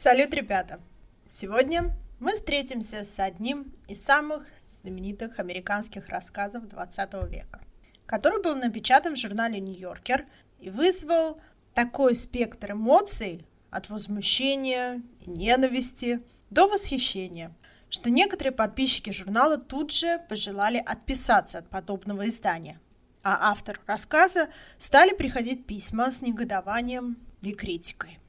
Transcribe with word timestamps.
Салют, 0.00 0.32
ребята! 0.32 0.78
Сегодня 1.26 1.92
мы 2.20 2.34
встретимся 2.34 3.02
с 3.02 3.18
одним 3.18 3.74
из 3.88 4.00
самых 4.00 4.46
знаменитых 4.64 5.40
американских 5.40 6.08
рассказов 6.08 6.68
20 6.68 7.14
века, 7.28 7.60
который 8.06 8.40
был 8.40 8.54
напечатан 8.54 9.16
в 9.16 9.18
журнале 9.18 9.58
«Нью-Йоркер» 9.58 10.24
и 10.60 10.70
вызвал 10.70 11.40
такой 11.74 12.14
спектр 12.14 12.74
эмоций 12.74 13.44
от 13.70 13.90
возмущения 13.90 15.02
и 15.26 15.30
ненависти 15.30 16.22
до 16.48 16.68
восхищения, 16.68 17.52
что 17.90 18.08
некоторые 18.08 18.52
подписчики 18.52 19.10
журнала 19.10 19.58
тут 19.58 19.90
же 19.90 20.20
пожелали 20.28 20.78
отписаться 20.78 21.58
от 21.58 21.68
подобного 21.68 22.28
издания, 22.28 22.78
а 23.24 23.50
автору 23.50 23.80
рассказа 23.84 24.48
стали 24.78 25.12
приходить 25.12 25.66
письма 25.66 26.12
с 26.12 26.22
негодованием 26.22 27.16
и 27.42 27.52
критикой. 27.52 28.20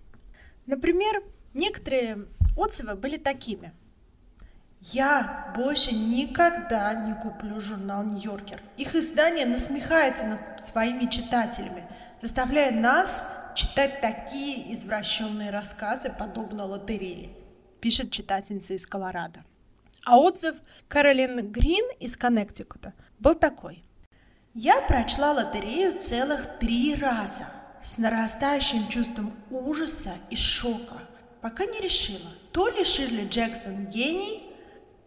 Например, 0.66 1.22
некоторые 1.54 2.28
отзывы 2.56 2.96
были 2.96 3.18
такими. 3.18 3.74
Я 4.82 5.54
больше 5.58 5.94
никогда 5.94 6.94
не 6.94 7.14
куплю 7.14 7.60
журнал 7.60 8.04
«Нью-Йоркер». 8.04 8.62
Их 8.78 8.96
издание 8.96 9.46
насмехается 9.46 10.26
над 10.26 10.62
своими 10.62 11.10
читателями, 11.10 11.86
заставляя 12.22 12.72
нас 12.72 13.24
читать 13.56 14.00
такие 14.00 14.74
извращенные 14.74 15.50
рассказы, 15.52 16.14
подобно 16.18 16.66
лотерее, 16.66 17.32
пишет 17.82 18.12
читательница 18.12 18.74
из 18.74 18.88
Колорадо. 18.88 19.44
А 20.06 20.18
отзыв 20.18 20.56
Каролин 20.88 21.52
Грин 21.52 21.86
из 22.00 22.16
Коннектикута 22.16 22.94
был 23.20 23.36
такой. 23.36 23.84
Я 24.54 24.82
прочла 24.82 25.34
лотерею 25.34 26.00
целых 26.00 26.58
три 26.60 26.96
раза 26.96 27.48
с 27.84 27.98
нарастающим 27.98 28.88
чувством 28.88 29.34
ужаса 29.52 30.14
и 30.30 30.38
шока, 30.38 31.02
пока 31.42 31.66
не 31.66 31.80
решила, 31.80 32.32
то 32.52 32.68
ли 32.68 32.84
Ширли 32.84 33.28
Джексон 33.28 33.88
гений, 33.88 34.44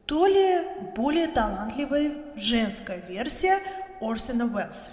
то 0.07 0.27
ли 0.27 0.63
более 0.97 1.29
талантливая 1.29 2.13
женская 2.37 3.01
версия 3.07 3.61
Орсона 4.01 4.47
Уэллса. 4.47 4.91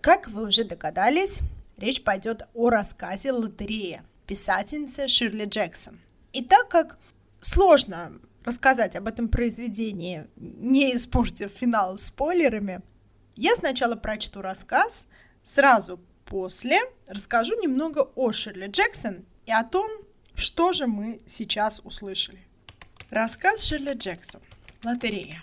Как 0.00 0.28
вы 0.28 0.46
уже 0.46 0.64
догадались, 0.64 1.40
речь 1.76 2.02
пойдет 2.02 2.46
о 2.54 2.68
рассказе 2.70 3.32
«Лотерея» 3.32 4.04
писательницы 4.26 5.08
Ширли 5.08 5.44
Джексон. 5.44 5.98
И 6.32 6.44
так 6.44 6.68
как 6.68 6.98
сложно 7.40 8.12
рассказать 8.44 8.96
об 8.96 9.06
этом 9.06 9.28
произведении, 9.28 10.26
не 10.36 10.94
испортив 10.94 11.50
финал 11.50 11.96
спойлерами, 11.98 12.82
я 13.36 13.56
сначала 13.56 13.96
прочту 13.96 14.42
рассказ, 14.42 15.06
сразу 15.42 16.00
после 16.26 16.80
расскажу 17.06 17.60
немного 17.60 18.00
о 18.14 18.32
Ширли 18.32 18.66
Джексон 18.66 19.24
и 19.46 19.52
о 19.52 19.64
том, 19.64 19.88
что 20.36 20.72
же 20.72 20.86
мы 20.86 21.20
сейчас 21.26 21.80
услышали. 21.84 22.46
Рассказ 23.10 23.64
Ширли 23.64 23.94
Джексон. 23.94 24.40
Лотерея. 24.82 25.42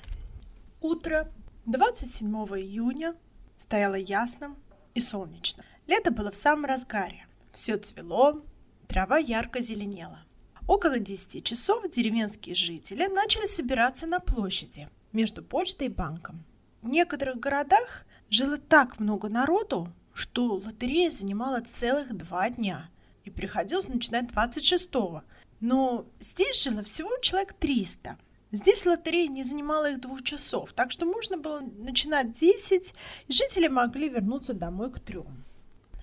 Утро 0.82 1.32
27 1.66 2.28
июня 2.30 3.16
стояло 3.56 3.96
ясным 3.96 4.58
и 4.94 5.00
солнечно. 5.00 5.64
Лето 5.88 6.12
было 6.12 6.32
в 6.32 6.36
самом 6.36 6.66
разгаре. 6.66 7.26
Все 7.52 7.78
цвело, 7.78 8.42
трава 8.88 9.18
ярко 9.18 9.62
зеленела. 9.62 10.20
Около 10.68 11.00
10 11.00 11.44
часов 11.44 11.90
деревенские 11.90 12.56
жители 12.56 13.08
начали 13.08 13.46
собираться 13.46 14.06
на 14.06 14.20
площади 14.20 14.90
между 15.12 15.44
почтой 15.44 15.88
и 15.88 15.90
банком. 15.90 16.44
В 16.82 16.88
некоторых 16.88 17.40
городах 17.40 18.06
жило 18.30 18.58
так 18.58 19.00
много 19.00 19.28
народу, 19.30 19.92
что 20.14 20.56
лотерея 20.56 21.10
занимала 21.10 21.62
целых 21.62 22.16
два 22.16 22.50
дня 22.50 22.91
и 23.24 23.30
приходилось 23.30 23.88
начинать 23.88 24.26
26-го, 24.26 25.24
но 25.60 26.06
здесь 26.20 26.64
жило 26.64 26.84
всего 26.84 27.10
человек 27.22 27.54
300. 27.54 28.18
Здесь 28.52 28.86
лотерея 28.86 29.28
не 29.28 29.44
занимала 29.44 29.92
их 29.92 30.02
двух 30.02 30.24
часов, 30.24 30.74
так 30.74 30.92
что 30.92 31.06
можно 31.06 31.38
было 31.38 31.62
начинать 31.62 32.32
10, 32.32 32.94
и 33.28 33.34
жители 33.34 33.68
могли 33.68 34.10
вернуться 34.10 34.54
домой 34.54 34.92
к 34.92 35.00
трем. 35.00 35.46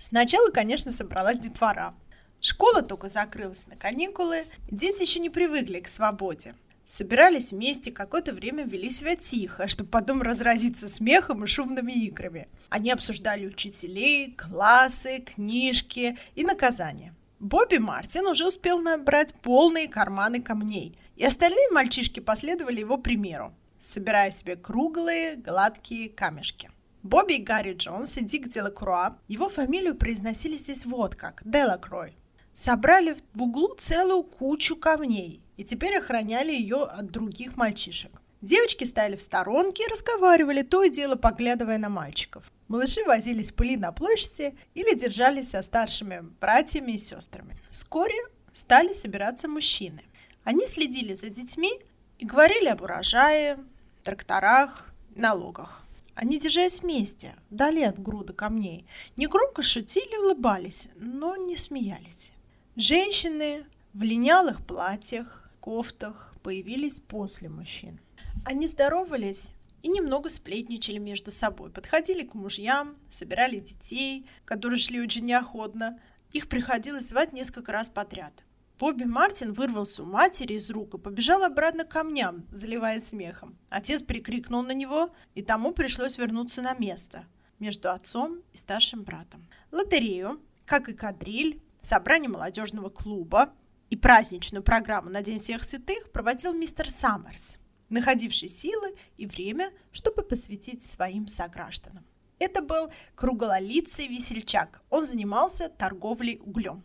Сначала, 0.01 0.51
конечно, 0.51 0.93
собралась 0.93 1.39
детвора. 1.39 1.95
Школа 2.41 2.83
только 2.83 3.09
закрылась 3.09 3.67
на 3.67 3.77
каникулы, 3.77 4.47
дети 4.71 5.03
еще 5.03 5.19
не 5.19 5.29
привыкли 5.29 5.81
к 5.81 5.89
свободе. 5.89 6.55
Собирались 6.91 7.53
вместе, 7.53 7.93
какое-то 7.93 8.33
время 8.33 8.65
вели 8.65 8.89
себя 8.89 9.15
тихо, 9.15 9.69
чтобы 9.69 9.91
потом 9.91 10.23
разразиться 10.23 10.89
смехом 10.89 11.45
и 11.45 11.47
шумными 11.47 11.93
играми. 11.93 12.49
Они 12.71 12.91
обсуждали 12.91 13.47
учителей, 13.47 14.33
классы, 14.35 15.19
книжки 15.19 16.17
и 16.35 16.45
наказания. 16.45 17.15
Бобби 17.41 17.77
Мартин 17.77 18.27
уже 18.27 18.47
успел 18.47 18.79
набрать 18.79 19.35
полные 19.35 19.87
карманы 19.87 20.41
камней, 20.41 20.97
и 21.17 21.27
остальные 21.27 21.69
мальчишки 21.73 22.21
последовали 22.21 22.81
его 22.81 22.97
примеру, 22.97 23.55
собирая 23.79 24.33
себе 24.33 24.57
круглые, 24.57 25.37
гладкие 25.37 26.09
камешки. 26.09 26.71
Бобби 27.03 27.35
и 27.35 27.43
Гарри 27.43 27.75
Джонс 27.75 28.17
и 28.17 28.25
Дик 28.25 28.49
Делакруа, 28.49 29.19
его 29.29 29.51
фамилию 29.51 29.95
произносили 29.95 30.57
здесь 30.57 30.87
вот 30.87 31.17
как– 31.17 31.43
Делакрой, 31.45 32.17
собрали 32.55 33.15
в 33.35 33.43
углу 33.43 33.75
целую 33.75 34.23
кучу 34.23 34.75
камней 34.75 35.43
и 35.59 35.65
теперь 35.65 35.99
охраняли 35.99 36.53
ее 36.53 36.85
от 36.85 37.11
других 37.11 37.57
мальчишек. 37.57 38.23
Девочки 38.41 38.85
стояли 38.85 39.17
в 39.17 39.23
сторонке 39.23 39.85
и 39.85 39.91
разговаривали, 39.91 40.63
то 40.63 40.85
и 40.85 40.91
дело 40.91 41.17
поглядывая 41.17 41.77
на 41.79 41.89
мальчиков. 41.89 42.51
Малыши 42.69 43.05
возились 43.05 43.51
пыли 43.51 43.77
на 43.77 43.91
площади 43.91 44.57
или 44.75 44.95
держались 44.95 45.51
со 45.51 45.63
старшими 45.63 46.21
братьями 46.41 46.93
и 46.93 46.99
сестрами. 46.99 47.59
Вскоре 47.71 48.15
стали 48.53 48.93
собираться 48.93 49.49
мужчины. 49.49 50.03
Они 50.45 50.67
следили 50.69 51.15
за 51.15 51.29
детьми 51.29 51.73
и 52.19 52.25
говорили 52.25 52.69
об 52.69 52.81
урожае, 52.83 53.59
тракторах, 54.05 54.95
налогах. 55.17 55.83
Они, 56.15 56.39
держась 56.39 56.81
вместе, 56.81 57.35
вдали 57.51 57.83
от 57.83 58.01
груды 58.01 58.33
камней, 58.33 58.87
негромко 59.17 59.63
шутили 59.63 60.15
и 60.15 60.19
улыбались, 60.19 60.89
но 60.97 61.37
не 61.37 61.57
смеялись. 61.57 62.31
Женщины 62.77 63.65
в 63.95 64.03
линялых 64.03 64.65
платьях, 64.65 65.48
кофтах 65.69 66.35
появились 66.43 66.99
после 66.99 67.51
мужчин. 67.51 68.01
Они 68.47 68.67
здоровались 68.67 69.53
и 69.83 69.89
немного 69.89 70.31
сплетничали 70.31 70.97
между 70.97 71.31
собой, 71.31 71.71
подходили 71.71 72.23
к 72.23 72.33
мужьям, 72.33 72.97
собирали 73.11 73.61
детей, 73.61 74.27
которые 74.47 74.79
шли 74.79 74.99
очень 74.99 75.27
неохотно. 75.27 76.01
Их 76.33 76.49
приходилось 76.49 77.09
звать 77.09 77.35
несколько 77.35 77.71
раз 77.71 77.91
подряд. 77.91 78.33
Бобби 78.79 79.05
Мартин 79.05 79.53
вырвался 79.53 80.05
у 80.05 80.07
матери 80.07 80.55
из 80.55 80.71
рук 80.71 80.95
и 80.95 80.99
побежал 80.99 81.45
обратно 81.45 81.85
к 81.85 81.91
камням, 81.91 82.47
заливая 82.51 82.99
смехом. 82.99 83.59
Отец 83.69 84.03
прикрикнул 84.03 84.63
на 84.63 84.73
него, 84.73 85.11
и 85.35 85.43
тому 85.43 85.73
пришлось 85.73 86.17
вернуться 86.17 86.63
на 86.63 86.73
место 86.73 87.27
между 87.59 87.91
отцом 87.91 88.41
и 88.55 88.57
старшим 88.57 89.03
братом. 89.03 89.47
Лотерею, 89.71 90.41
как 90.65 90.89
и 90.89 90.95
кадриль, 90.95 91.61
собрание 91.83 92.31
молодежного 92.31 92.89
клуба 92.89 93.53
и 93.91 93.97
праздничную 93.97 94.63
программу 94.63 95.11
на 95.11 95.23
День 95.23 95.39
всех 95.39 95.65
святых 95.65 96.13
проводил 96.13 96.53
мистер 96.53 96.91
Саммерс– 96.91 97.57
находивший 97.89 98.49
силы 98.49 98.95
и 99.17 99.27
время, 99.27 99.71
чтобы 99.93 100.23
посвятить 100.23 100.83
своим 100.83 101.27
согражданам. 101.27 102.05
Это 102.39 102.63
был 102.63 102.91
круглолицый 103.15 104.07
весельчак. 104.07 104.83
Он 104.91 105.05
занимался 105.05 105.69
торговлей 105.69 106.41
углем. 106.45 106.85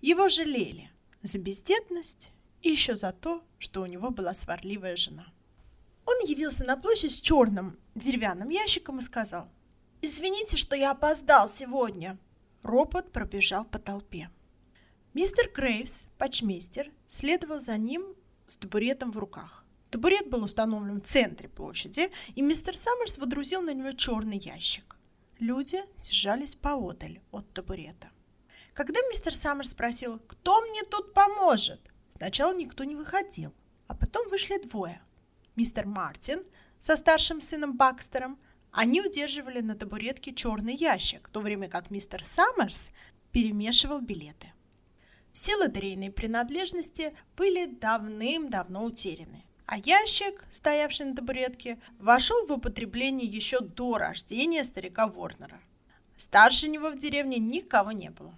Его 0.00 0.28
жалели 0.28 0.90
за 1.22 1.38
бездетность 1.38 2.30
и 2.62 2.70
еще 2.70 2.96
за 2.96 3.12
то, 3.12 3.44
что 3.58 3.82
у 3.82 3.86
него 3.86 4.10
была 4.10 4.34
сварливая 4.34 4.96
жена. 4.96 5.26
Он 6.06 6.18
явился 6.24 6.64
на 6.64 6.76
площадь 6.76 7.12
с 7.12 7.20
черным 7.20 7.78
деревянным 7.94 8.48
ящиком 8.48 8.98
и 8.98 9.02
сказал, 9.02 9.48
«Извините, 10.02 10.56
что 10.56 10.74
я 10.74 10.90
опоздал 10.92 11.48
сегодня». 11.48 12.18
Ропот 12.62 13.12
пробежал 13.12 13.64
по 13.64 13.78
толпе. 13.78 14.28
Мистер 15.12 15.50
Грейвс, 15.52 16.06
почмейстер, 16.18 16.92
следовал 17.08 17.60
за 17.60 17.76
ним 17.76 18.14
с 18.46 18.56
табуретом 18.56 19.10
в 19.10 19.18
руках. 19.18 19.64
Табурет 19.90 20.30
был 20.30 20.44
установлен 20.44 21.00
в 21.00 21.04
центре 21.04 21.48
площади, 21.48 22.12
и 22.36 22.42
мистер 22.42 22.76
Саммерс 22.76 23.18
водрузил 23.18 23.60
на 23.60 23.74
него 23.74 23.90
черный 23.90 24.38
ящик. 24.38 24.96
Люди 25.40 25.80
держались 26.00 26.54
поодаль 26.54 27.20
от 27.32 27.52
табурета. 27.52 28.10
Когда 28.72 29.00
мистер 29.08 29.34
Саммерс 29.34 29.70
спросил, 29.70 30.20
кто 30.28 30.60
мне 30.60 30.84
тут 30.84 31.12
поможет, 31.12 31.80
сначала 32.16 32.54
никто 32.54 32.84
не 32.84 32.94
выходил, 32.94 33.52
а 33.88 33.94
потом 33.94 34.28
вышли 34.28 34.58
двое. 34.58 35.02
Мистер 35.56 35.86
Мартин 35.86 36.44
со 36.78 36.96
старшим 36.96 37.40
сыном 37.40 37.76
Бакстером, 37.76 38.38
они 38.70 39.00
удерживали 39.00 39.60
на 39.60 39.74
табуретке 39.74 40.32
черный 40.32 40.76
ящик, 40.76 41.26
в 41.26 41.32
то 41.32 41.40
время 41.40 41.68
как 41.68 41.90
мистер 41.90 42.24
Саммерс 42.24 42.90
перемешивал 43.32 44.00
билеты. 44.00 44.52
Все 45.32 45.56
лотерейные 45.56 46.10
принадлежности 46.10 47.14
были 47.36 47.66
давным-давно 47.66 48.84
утеряны 48.84 49.44
а 49.70 49.78
ящик, 49.78 50.44
стоявший 50.50 51.06
на 51.06 51.14
табуретке, 51.14 51.78
вошел 52.00 52.44
в 52.44 52.50
употребление 52.50 53.28
еще 53.28 53.60
до 53.60 53.98
рождения 53.98 54.64
старика 54.64 55.06
Ворнера. 55.06 55.60
Старше 56.16 56.68
него 56.68 56.90
в 56.90 56.98
деревне 56.98 57.38
никого 57.38 57.92
не 57.92 58.10
было. 58.10 58.36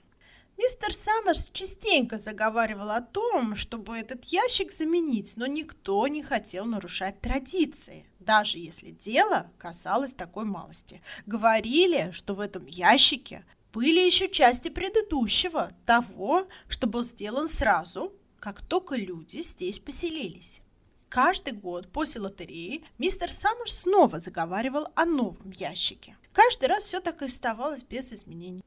Мистер 0.59 0.93
Саммерс 0.93 1.49
частенько 1.55 2.19
заговаривал 2.19 2.91
о 2.91 3.01
том, 3.01 3.57
чтобы 3.57 3.97
этот 3.97 4.27
ящик 4.27 4.73
заменить, 4.73 5.39
но 5.39 5.47
никто 5.47 6.07
не 6.07 6.23
хотел 6.23 6.67
нарушать 6.67 7.19
традиции, 7.23 8.05
даже 8.21 8.59
если 8.59 8.91
дело 8.91 9.51
касалось 9.57 10.13
такой 10.13 10.45
малости. 10.45 11.01
Говорили, 11.25 12.11
что 12.13 12.35
в 12.35 12.41
этом 12.41 12.67
ящике 12.67 13.43
были 13.73 14.01
еще 14.01 14.29
части 14.29 14.69
предыдущего, 14.69 15.71
того, 15.87 16.47
что 16.69 16.87
был 16.87 17.05
сделан 17.05 17.49
сразу, 17.49 18.13
как 18.39 18.61
только 18.61 18.97
люди 18.97 19.43
здесь 19.43 19.79
поселились. 19.79 20.61
Каждый 21.09 21.53
год 21.53 21.89
после 21.93 22.21
лотереи 22.21 22.85
мистер 22.99 23.33
Саммерс 23.33 23.81
снова 23.81 24.19
заговаривал 24.19 24.89
о 24.95 25.05
новом 25.05 25.51
ящике. 25.51 26.17
Каждый 26.33 26.67
раз 26.67 26.85
все 26.85 27.01
так 27.01 27.23
и 27.23 27.27
оставалось 27.27 27.83
без 27.83 28.13
изменений. 28.13 28.63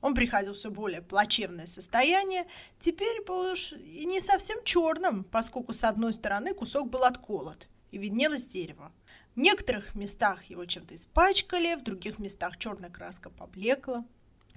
Он 0.00 0.14
приходил 0.14 0.54
в 0.54 0.56
все 0.56 0.70
более 0.70 1.02
плачевное 1.02 1.66
состояние, 1.66 2.46
теперь 2.78 3.22
был 3.24 3.52
уж 3.52 3.72
и 3.72 4.06
не 4.06 4.20
совсем 4.20 4.64
черным, 4.64 5.24
поскольку 5.24 5.74
с 5.74 5.84
одной 5.84 6.14
стороны 6.14 6.54
кусок 6.54 6.88
был 6.88 7.04
отколот 7.04 7.68
и 7.90 7.98
виднелось 7.98 8.46
дерево. 8.46 8.92
В 9.34 9.38
некоторых 9.38 9.94
местах 9.94 10.44
его 10.44 10.64
чем-то 10.64 10.94
испачкали, 10.94 11.74
в 11.74 11.82
других 11.82 12.18
местах 12.18 12.56
черная 12.56 12.90
краска 12.90 13.30
поблекла. 13.30 14.04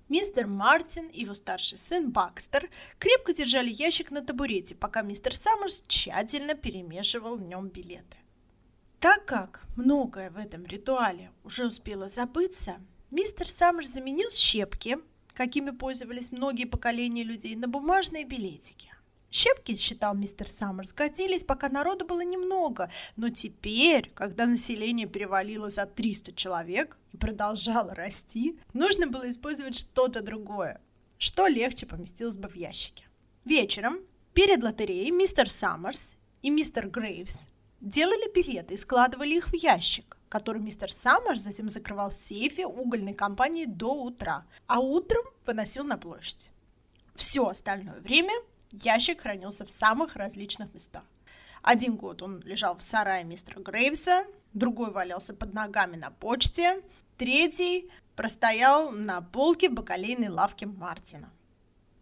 Мистер 0.10 0.48
Мартин 0.48 1.08
и 1.08 1.22
его 1.22 1.34
старший 1.34 1.78
сын 1.78 2.12
Бакстер 2.12 2.70
крепко 3.00 3.34
держали 3.34 3.70
ящик 3.70 4.12
на 4.12 4.22
табурете, 4.22 4.76
пока 4.76 5.02
мистер 5.02 5.36
Саммерс 5.36 5.84
тщательно 5.88 6.56
перемешивал 6.56 7.38
в 7.38 7.42
нем 7.42 7.70
билеты. 7.70 8.18
Так 9.00 9.26
как 9.26 9.64
многое 9.76 10.30
в 10.30 10.38
этом 10.38 10.66
ритуале 10.66 11.32
уже 11.44 11.66
успело 11.66 12.10
забыться, 12.10 12.76
мистер 13.12 13.48
Саммерс 13.48 13.90
заменил 13.90 14.30
щепки, 14.30 14.98
какими 15.34 15.72
пользовались 15.72 16.32
многие 16.32 16.66
поколения 16.66 17.24
людей, 17.24 17.56
на 17.56 17.68
бумажные 17.68 18.26
билетики. 18.26 18.93
Щепки, 19.34 19.76
считал 19.76 20.14
мистер 20.14 20.48
Саммерс, 20.48 20.94
годились, 20.94 21.44
пока 21.44 21.68
народу 21.68 22.06
было 22.06 22.22
немного, 22.22 22.92
но 23.16 23.30
теперь, 23.30 24.12
когда 24.14 24.46
население 24.46 25.08
перевалило 25.08 25.72
за 25.72 25.88
300 25.88 26.34
человек 26.34 27.00
и 27.14 27.18
продолжало 27.18 27.96
расти, 27.96 28.60
нужно 28.74 29.08
было 29.08 29.28
использовать 29.28 29.76
что-то 29.76 30.22
другое, 30.22 30.80
что 31.18 31.48
легче 31.48 31.88
поместилось 31.88 32.38
бы 32.38 32.48
в 32.48 32.56
ящике. 32.56 33.06
Вечером, 33.44 33.98
перед 34.36 34.62
лотереей, 34.62 35.10
мистер 35.10 35.50
Саммерс 35.50 36.14
и 36.44 36.52
мистер 36.52 36.88
Грейвс 36.88 37.48
делали 37.82 38.32
билеты 38.36 38.76
и 38.76 38.78
складывали 38.78 39.38
их 39.38 39.48
в 39.48 39.56
ящик 39.56 40.18
который 40.30 40.64
мистер 40.64 40.92
Саммер 40.92 41.38
затем 41.38 41.70
закрывал 41.70 42.10
в 42.10 42.16
сейфе 42.16 42.66
угольной 42.66 43.14
компании 43.14 43.66
до 43.66 43.94
утра, 43.94 44.48
а 44.66 44.80
утром 44.80 45.24
выносил 45.46 45.84
на 45.84 45.96
площадь. 45.96 46.50
Все 47.14 47.48
остальное 47.48 48.00
время 48.00 48.34
ящик 48.74 49.22
хранился 49.22 49.66
в 49.66 49.70
самых 49.70 50.16
различных 50.16 50.74
местах. 50.74 51.04
Один 51.62 51.96
год 51.96 52.22
он 52.22 52.42
лежал 52.42 52.76
в 52.78 52.84
сарае 52.84 53.24
мистера 53.24 53.60
Грейвса, 53.62 54.26
другой 54.54 54.92
валялся 54.92 55.34
под 55.34 55.54
ногами 55.54 55.96
на 55.96 56.12
почте, 56.12 56.82
третий 57.18 57.90
простоял 58.16 58.92
на 58.92 59.22
полке 59.22 59.70
в 59.70 59.74
бакалейной 59.74 60.30
лавке 60.30 60.66
Мартина. 60.66 61.32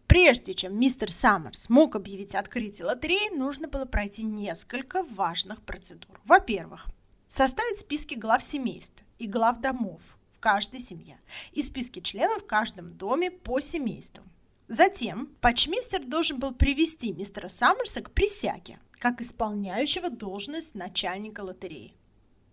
Прежде 0.07 0.53
чем 0.53 0.77
мистер 0.77 1.09
Саммерс 1.09 1.69
мог 1.69 1.95
объявить 1.95 2.35
открытие 2.35 2.85
лотереи, 2.85 3.33
нужно 3.37 3.69
было 3.69 3.85
пройти 3.85 4.23
несколько 4.23 5.03
важных 5.03 5.61
процедур. 5.61 6.19
Во-первых, 6.25 6.87
составить 7.27 7.79
списки 7.79 8.15
глав 8.15 8.43
семейств 8.43 9.03
и 9.19 9.27
глав 9.27 9.61
домов 9.61 10.01
в 10.33 10.39
каждой 10.39 10.81
семье 10.81 11.17
и 11.53 11.63
списки 11.63 12.01
членов 12.01 12.43
в 12.43 12.45
каждом 12.45 12.91
доме 12.97 13.31
по 13.31 13.61
семейству. 13.61 14.23
Затем 14.71 15.27
почмейстер 15.41 16.05
должен 16.05 16.39
был 16.39 16.53
привести 16.53 17.11
мистера 17.11 17.49
Саммерса 17.49 18.01
к 18.01 18.11
присяге, 18.11 18.79
как 18.99 19.19
исполняющего 19.19 20.09
должность 20.09 20.75
начальника 20.75 21.41
лотереи. 21.41 21.93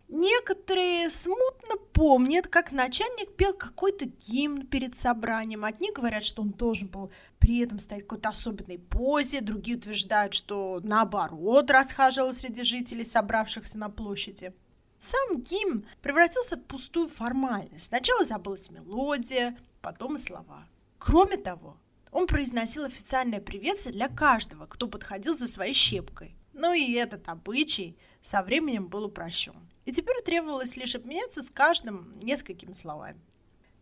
Некоторые 0.09 1.11
смутно 1.11 1.77
помнят, 1.93 2.49
как 2.49 2.73
начальник 2.73 3.37
пел 3.37 3.53
какой-то 3.53 4.07
гимн 4.07 4.67
перед 4.67 4.97
собранием. 4.97 5.65
Одни 5.65 5.93
говорят, 5.93 6.25
что 6.25 6.43
он 6.43 6.51
должен 6.51 6.89
был 6.89 7.13
при 7.39 7.61
этом 7.61 7.79
стоять 7.79 8.03
в 8.03 8.09
какой-то 8.09 8.31
особенной 8.31 8.81
позе, 8.81 9.41
другие 9.41 9.77
утверждают, 9.77 10.35
что 10.35 10.81
наоборот 10.83 11.71
расхаживал 11.71 12.35
среди 12.35 12.65
жителей, 12.65 13.05
собравшихся 13.05 13.79
на 13.79 13.91
площади. 13.91 14.53
Сам 14.99 15.41
гимн 15.41 15.87
превратился 16.03 16.57
в 16.57 16.65
пустую 16.65 17.07
формальность. 17.07 17.87
Сначала 17.87 18.25
забылась 18.25 18.71
мелодия, 18.71 19.57
потом 19.81 20.17
и 20.17 20.19
слова. 20.19 20.67
Кроме 20.99 21.37
того, 21.37 21.77
он 22.13 22.27
произносил 22.27 22.85
официальное 22.85 23.41
приветствие 23.41 23.93
для 23.93 24.09
каждого, 24.09 24.67
кто 24.67 24.89
подходил 24.89 25.35
за 25.35 25.47
своей 25.47 25.75
щепкой. 25.75 26.37
Но 26.53 26.73
и 26.73 26.93
этот 26.93 27.29
обычай 27.29 27.97
со 28.23 28.43
временем 28.43 28.89
был 28.89 29.05
упрощен. 29.05 29.69
И 29.85 29.93
теперь 29.93 30.23
требовалось 30.23 30.77
лишь 30.77 30.95
обменяться 30.95 31.43
с 31.43 31.51
каждым 31.51 32.19
несколькими 32.19 32.73
словами. 32.73 33.21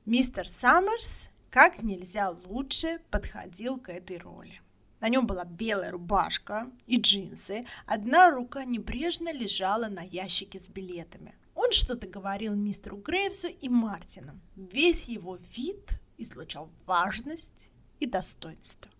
Мистер 0.05 0.49
Саммерс 0.49 1.29
как 1.51 1.83
нельзя 1.83 2.31
лучше 2.31 3.01
подходил 3.11 3.79
к 3.79 3.89
этой 3.89 4.19
роли. 4.19 4.61
На 5.01 5.09
нем 5.09 5.27
была 5.27 5.45
белая 5.45 5.91
рубашка 5.91 6.71
и 6.87 7.01
джинсы. 7.01 7.67
Одна 7.87 8.31
рука 8.31 8.65
небрежно 8.65 9.33
лежала 9.33 9.89
на 9.89 10.03
ящике 10.03 10.59
с 10.59 10.69
билетами. 10.69 11.35
Он 11.55 11.73
что-то 11.73 12.07
говорил 12.07 12.55
мистеру 12.55 12.99
Грейвсу 12.99 13.49
и 13.49 13.69
Мартину. 13.69 14.39
Весь 14.55 15.09
его 15.09 15.39
вид 15.57 15.99
излучал 16.19 16.71
важность 16.87 17.69
и 18.01 18.07
достоинство. 18.07 18.91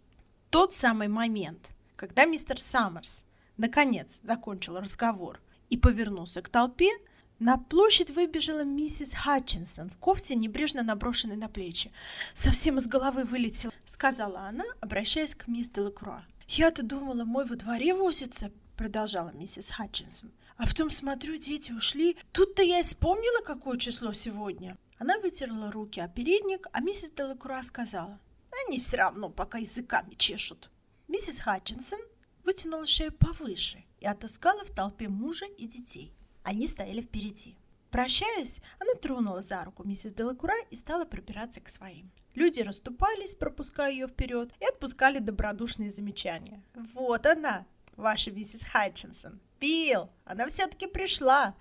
Тот 0.51 0.75
самый 0.75 1.09
момент, 1.09 1.71
когда 1.97 2.25
мистер 2.25 2.61
Саммерс 2.61 3.25
наконец 3.57 4.21
закончил 4.23 4.79
разговор 4.79 5.41
и 5.69 5.77
повернулся 5.77 6.43
к 6.43 6.49
толпе, 6.49 6.91
на 7.39 7.59
площадь 7.59 8.11
выбежала 8.13 8.65
миссис 8.65 9.13
Хатчинсон 9.13 9.91
в 9.91 9.99
кофте, 9.99 10.35
небрежно 10.35 10.83
наброшенной 10.83 11.37
на 11.37 11.49
плечи. 11.49 11.93
«Совсем 12.33 12.79
из 12.79 12.87
головы 12.87 13.25
вылетел»,— 13.25 13.73
сказала 13.85 14.41
она, 14.41 14.65
обращаясь 14.81 15.35
к 15.35 15.47
мисс 15.47 15.69
Делакруа. 15.69 16.25
«Я-то 16.49 16.83
думала, 16.83 17.25
мой 17.25 17.45
во 17.45 17.57
дворе 17.57 17.93
возится»,— 17.93 18.51
продолжала 18.77 19.33
миссис 19.33 19.69
Хатчинсон. 19.69 20.33
«А 20.57 20.67
потом 20.67 20.91
смотрю, 20.91 21.37
дети 21.37 21.73
ушли. 21.73 22.17
Тут-то 22.33 22.63
я 22.63 22.81
и 22.81 22.83
вспомнила, 22.83 23.45
какое 23.45 23.77
число 23.77 24.15
сегодня». 24.15 24.79
Она 24.99 25.19
вытерла 25.19 25.71
руки 25.71 26.01
о 26.01 26.09
передник, 26.09 26.69
а 26.73 26.81
миссис 26.81 27.11
Делакруа 27.11 27.63
сказала. 27.63 28.19
«Они 28.67 28.79
все 28.79 28.97
равно 28.97 29.31
пока 29.31 29.59
языками 29.59 30.15
чешут». 30.15 30.71
Миссис 31.09 31.39
Хатчинсон 31.39 32.01
вытянула 32.45 32.87
шею 32.87 33.13
повыше 33.13 33.85
и 34.01 34.07
отыскала 34.07 34.65
в 34.65 34.71
толпе 34.71 35.09
мужа 35.09 35.47
и 35.47 35.67
детей. 35.67 36.15
Они 36.43 36.67
стояли 36.67 37.03
впереди. 37.03 37.57
Прощаясь, 37.91 38.61
она 38.79 38.95
тронула 38.95 39.43
за 39.43 39.65
руку 39.65 39.85
миссис 39.85 40.13
Делакура 40.13 40.55
и 40.71 40.77
стала 40.77 41.05
пробираться 41.05 41.61
к 41.61 41.69
своим. 41.69 42.11
Люди 42.35 42.61
расступались, 42.61 43.35
пропуская 43.35 43.91
ее 43.91 44.07
вперед, 44.07 44.53
и 44.61 44.67
отпускали 44.67 45.19
добродушные 45.19 45.91
замечания. 45.91 46.63
«Вот 46.75 47.25
она, 47.25 47.67
ваша 47.97 48.31
миссис 48.31 48.63
Хатчинсон! 48.65 49.41
Билл, 49.61 50.11
она 50.25 50.47
все-таки 50.47 50.87
пришла!» 50.87 51.55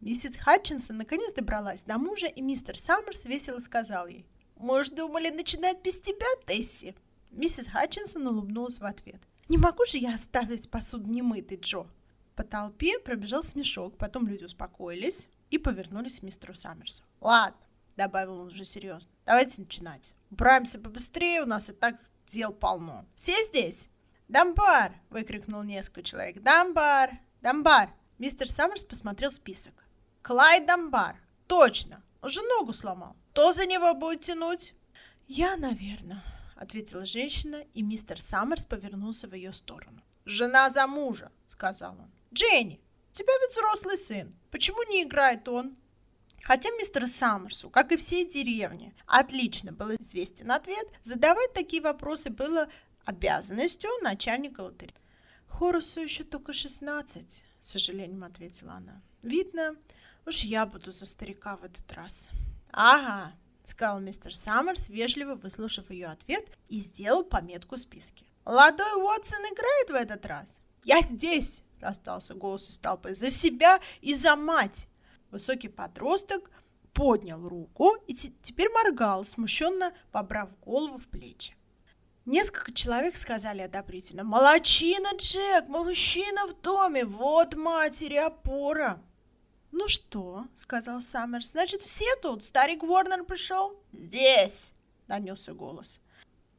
Миссис 0.00 0.36
Хатчинсон 0.36 0.98
наконец 0.98 1.32
добралась 1.32 1.82
до 1.82 1.98
мужа, 1.98 2.26
и 2.26 2.40
мистер 2.42 2.78
Саммерс 2.78 3.24
весело 3.24 3.58
сказал 3.58 4.06
ей, 4.06 4.26
«Может, 4.58 4.96
думали 4.96 5.30
начинать 5.30 5.80
без 5.82 6.00
тебя, 6.00 6.26
Тесси?» 6.46 6.94
Миссис 7.30 7.68
Хатчинсон 7.68 8.26
улыбнулась 8.26 8.80
в 8.80 8.84
ответ. 8.84 9.22
«Не 9.48 9.56
могу 9.56 9.84
же 9.86 9.98
я 9.98 10.14
оставить 10.14 10.68
посуду 10.68 11.08
немытой, 11.08 11.58
Джо!» 11.58 11.86
По 12.34 12.42
толпе 12.42 12.98
пробежал 12.98 13.44
смешок, 13.44 13.96
потом 13.96 14.26
люди 14.26 14.44
успокоились 14.44 15.28
и 15.50 15.58
повернулись 15.58 16.20
к 16.20 16.22
мистеру 16.24 16.54
Саммерсу. 16.54 17.04
«Ладно»,— 17.20 17.60
добавил 17.96 18.40
он 18.40 18.48
уже 18.48 18.64
серьезно,— 18.64 19.10
«давайте 19.26 19.60
начинать. 19.60 20.12
Управимся 20.30 20.80
побыстрее, 20.80 21.42
у 21.42 21.46
нас 21.46 21.70
и 21.70 21.72
так 21.72 21.96
дел 22.26 22.52
полно. 22.52 23.06
Все 23.14 23.34
здесь?» 23.44 23.88
«Дамбар!»— 24.26 24.92
выкрикнул 25.10 25.62
несколько 25.62 26.02
человек. 26.02 26.42
«Дамбар! 26.42 27.20
Дамбар!» 27.40 27.90
Мистер 28.18 28.50
Саммерс 28.50 28.84
посмотрел 28.84 29.30
список. 29.30 29.86
«Клайд 30.22 30.66
Дамбар! 30.66 31.16
Точно! 31.46 32.02
Он 32.20 32.30
же 32.30 32.40
ногу 32.42 32.72
сломал. 32.72 33.16
Кто 33.38 33.52
за 33.52 33.66
него 33.66 33.94
будет 33.94 34.22
тянуть?» 34.22 34.74
«Я, 35.28 35.56
наверное»,— 35.56 36.24
ответила 36.56 37.04
женщина, 37.04 37.64
и 37.72 37.82
мистер 37.82 38.20
Саммерс 38.20 38.66
повернулся 38.66 39.28
в 39.28 39.32
ее 39.32 39.52
сторону. 39.52 40.00
«Жена 40.24 40.70
за 40.70 40.88
мужа»,— 40.88 41.30
сказал 41.46 41.92
он. 41.92 42.10
Дженни, 42.34 42.80
у 43.12 43.14
тебя 43.14 43.32
ведь 43.40 43.52
взрослый 43.52 43.96
сын. 43.96 44.34
Почему 44.50 44.82
не 44.90 45.04
играет 45.04 45.48
он? 45.48 45.76
Хотя 46.42 46.68
мистеру 46.70 47.06
Саммерсу, 47.06 47.70
как 47.70 47.92
и 47.92 47.96
всей 47.96 48.28
деревне, 48.28 48.92
отлично 49.06 49.70
был 49.70 49.94
известен 49.94 50.50
ответ, 50.50 50.88
задавать 51.04 51.52
такие 51.52 51.80
вопросы 51.80 52.30
было 52.30 52.68
обязанностью 53.04 53.88
начальника 54.02 54.62
лотереи. 54.62 54.96
Хорусу 55.46 56.00
еще 56.00 56.24
только 56.24 56.52
16, 56.52 57.44
с 57.60 57.70
сожалением 57.70 58.24
ответила 58.24 58.72
она. 58.72 59.00
Видно, 59.22 59.76
уж 60.26 60.40
я 60.40 60.66
буду 60.66 60.90
за 60.90 61.06
старика 61.06 61.56
в 61.56 61.62
этот 61.62 61.92
раз. 61.92 62.30
Ага, 62.70 63.32
сказал 63.64 64.00
мистер 64.00 64.34
Саммерс, 64.34 64.88
вежливо 64.88 65.34
выслушав 65.34 65.90
ее 65.90 66.08
ответ 66.08 66.46
и 66.68 66.80
сделал 66.80 67.24
пометку 67.24 67.76
в 67.76 67.80
списке. 67.80 68.24
«Молодой 68.44 68.94
Уотсон 69.02 69.40
играет 69.40 69.90
в 69.90 69.94
этот 69.94 70.26
раз?» 70.26 70.60
«Я 70.82 71.02
здесь!»– 71.02 71.62
раздался 71.80 72.34
голос 72.34 72.70
из 72.70 72.78
толпы. 72.78 73.14
«За 73.14 73.30
себя 73.30 73.80
и 74.00 74.14
за 74.14 74.36
мать!» 74.36 74.88
Высокий 75.30 75.68
подросток 75.68 76.50
поднял 76.94 77.46
руку 77.46 77.96
и 78.06 78.14
теперь 78.14 78.70
моргал, 78.70 79.24
смущенно 79.26 79.92
побрав 80.10 80.58
голову 80.60 80.96
в 80.96 81.08
плечи. 81.08 81.54
Несколько 82.24 82.72
человек 82.72 83.16
сказали 83.16 83.60
одобрительно. 83.60 84.24
«Молодчина, 84.24 85.10
Джек! 85.16 85.68
Мужчина 85.68 86.46
в 86.46 86.60
доме! 86.60 87.04
Вот 87.04 87.54
матери 87.54 88.16
опора!» 88.16 89.02
«Ну 89.70 89.88
что?»— 89.88 90.46
сказал 90.54 91.00
Саммерс. 91.00 91.50
«Значит, 91.50 91.82
все 91.82 92.06
тут? 92.22 92.42
Старик 92.42 92.82
Уорнер 92.82 93.24
пришел?» 93.24 93.78
«Здесь!»— 93.92 94.72
донесся 95.08 95.52
голос. 95.52 96.00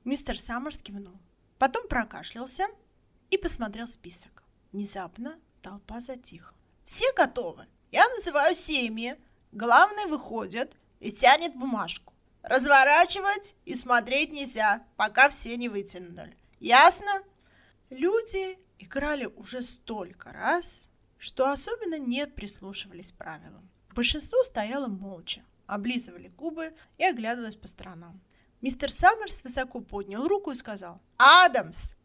Мистер 0.04 0.40
Саммерс 0.40 0.78
кивнул. 0.78 1.20
Потом 1.58 1.88
прокашлялся 1.88 2.68
и 3.30 3.38
посмотрел 3.38 3.88
список. 3.88 4.44
Внезапно 4.72 5.40
толпа 5.62 6.00
затихла. 6.00 6.56
«Все 6.84 7.12
готовы? 7.14 7.66
Я 7.92 8.08
называю 8.10 8.56
семьи. 8.56 9.18
Главный 9.52 10.06
выходит 10.06 10.76
и 11.00 11.12
тянет 11.12 11.56
бумажку. 11.56 12.14
Разворачивать 12.44 13.56
и 13.66 13.76
смотреть 13.76 14.32
нельзя, 14.32 14.86
пока 14.96 15.30
все 15.30 15.58
не 15.58 15.70
вытянули. 15.70 16.38
Ясно? 16.60 17.24
Люди 17.90 18.60
играли 18.78 19.26
уже 19.26 19.62
столько 19.62 20.32
раз, 20.32 20.88
что 21.20 21.52
особенно 21.52 22.00
не 22.00 22.26
прислушивались 22.26 23.12
правилам. 23.12 23.70
Большинство 23.94 24.42
стояло 24.44 24.88
молча, 24.88 25.44
облизывали 25.68 26.30
губы 26.30 26.74
и 26.98 27.04
оглядываясь 27.04 27.58
по 27.58 27.68
сторонам. 27.68 28.22
Мистер 28.62 28.92
Саммерс 28.92 29.44
высоко 29.44 29.82
поднял 29.82 30.28
руку 30.28 30.52
и 30.52 30.56
сказал 30.56 31.02
«Адамс!». 31.18 31.96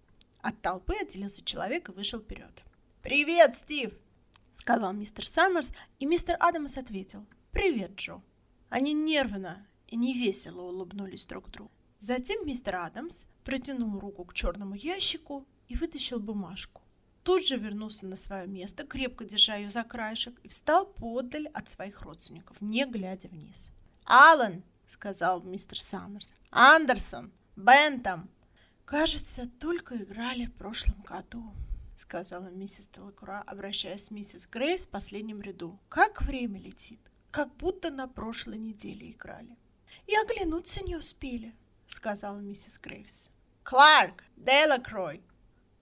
От 0.40 0.60
толпы 0.60 0.94
отделился 1.00 1.42
человек 1.42 1.88
и 1.88 1.92
вышел 1.92 2.20
вперед. 2.20 2.64
«Привет, 3.02 3.56
Стив!»— 3.56 3.92
сказал 4.54 4.92
мистер 4.92 5.26
Саммерс, 5.26 5.72
и 5.98 6.06
мистер 6.06 6.36
Адамс 6.40 6.76
ответил 6.76 7.24
«Привет, 7.50 7.96
Джо!». 7.96 8.20
Они 8.68 8.92
нервно 8.92 9.66
и 9.86 9.96
невесело 9.96 10.62
улыбнулись 10.62 11.26
друг 11.26 11.50
другу. 11.50 11.70
Затем 11.98 12.46
мистер 12.46 12.76
Адамс 12.76 13.26
протянул 13.44 13.98
руку 13.98 14.24
к 14.24 14.34
черному 14.34 14.74
ящику 14.74 15.46
и 15.68 15.76
вытащил 15.76 16.20
бумажку. 16.20 16.82
Тут 17.24 17.44
же 17.44 17.56
вернулся 17.56 18.06
на 18.06 18.16
свое 18.16 18.46
место, 18.46 18.84
крепко 18.84 19.24
держа 19.24 19.56
ее 19.56 19.70
за 19.70 19.82
краешек, 19.82 20.38
и 20.44 20.48
встал 20.48 20.86
подаль 20.86 21.48
от 21.48 21.68
своих 21.68 22.02
родственников, 22.02 22.60
не 22.60 22.86
глядя 22.86 23.28
вниз. 23.28 23.70
«Аллан!»— 24.04 24.62
сказал 24.86 25.42
мистер 25.42 25.80
Саммерс. 25.80 26.32
«Андерсон! 26.50 27.32
Бентам!» 27.56 28.30
«Кажется, 28.84 29.50
только 29.58 29.96
играли 29.96 30.46
в 30.46 30.54
прошлом 30.54 31.02
году»,— 31.02 31.52
сказала 31.96 32.48
миссис 32.48 32.88
Делакруа, 32.88 33.40
обращаясь 33.40 34.08
к 34.08 34.12
миссис 34.12 34.46
Грейс 34.46 34.86
в 34.86 34.90
последнем 34.90 35.40
ряду. 35.40 35.80
«Как 35.88 36.22
время 36.22 36.60
летит! 36.60 37.00
Как 37.30 37.56
будто 37.56 37.90
на 37.90 38.06
прошлой 38.06 38.58
неделе 38.58 39.10
играли!» 39.10 39.56
и 40.06 40.14
оглянуться 40.16 40.84
не 40.84 40.96
успели»,— 40.96 41.54
сказала 41.86 42.38
миссис 42.38 42.78
Грейвс. 42.78 43.30
«Кларк! 43.62 44.24
Делакрой!» 44.36 45.22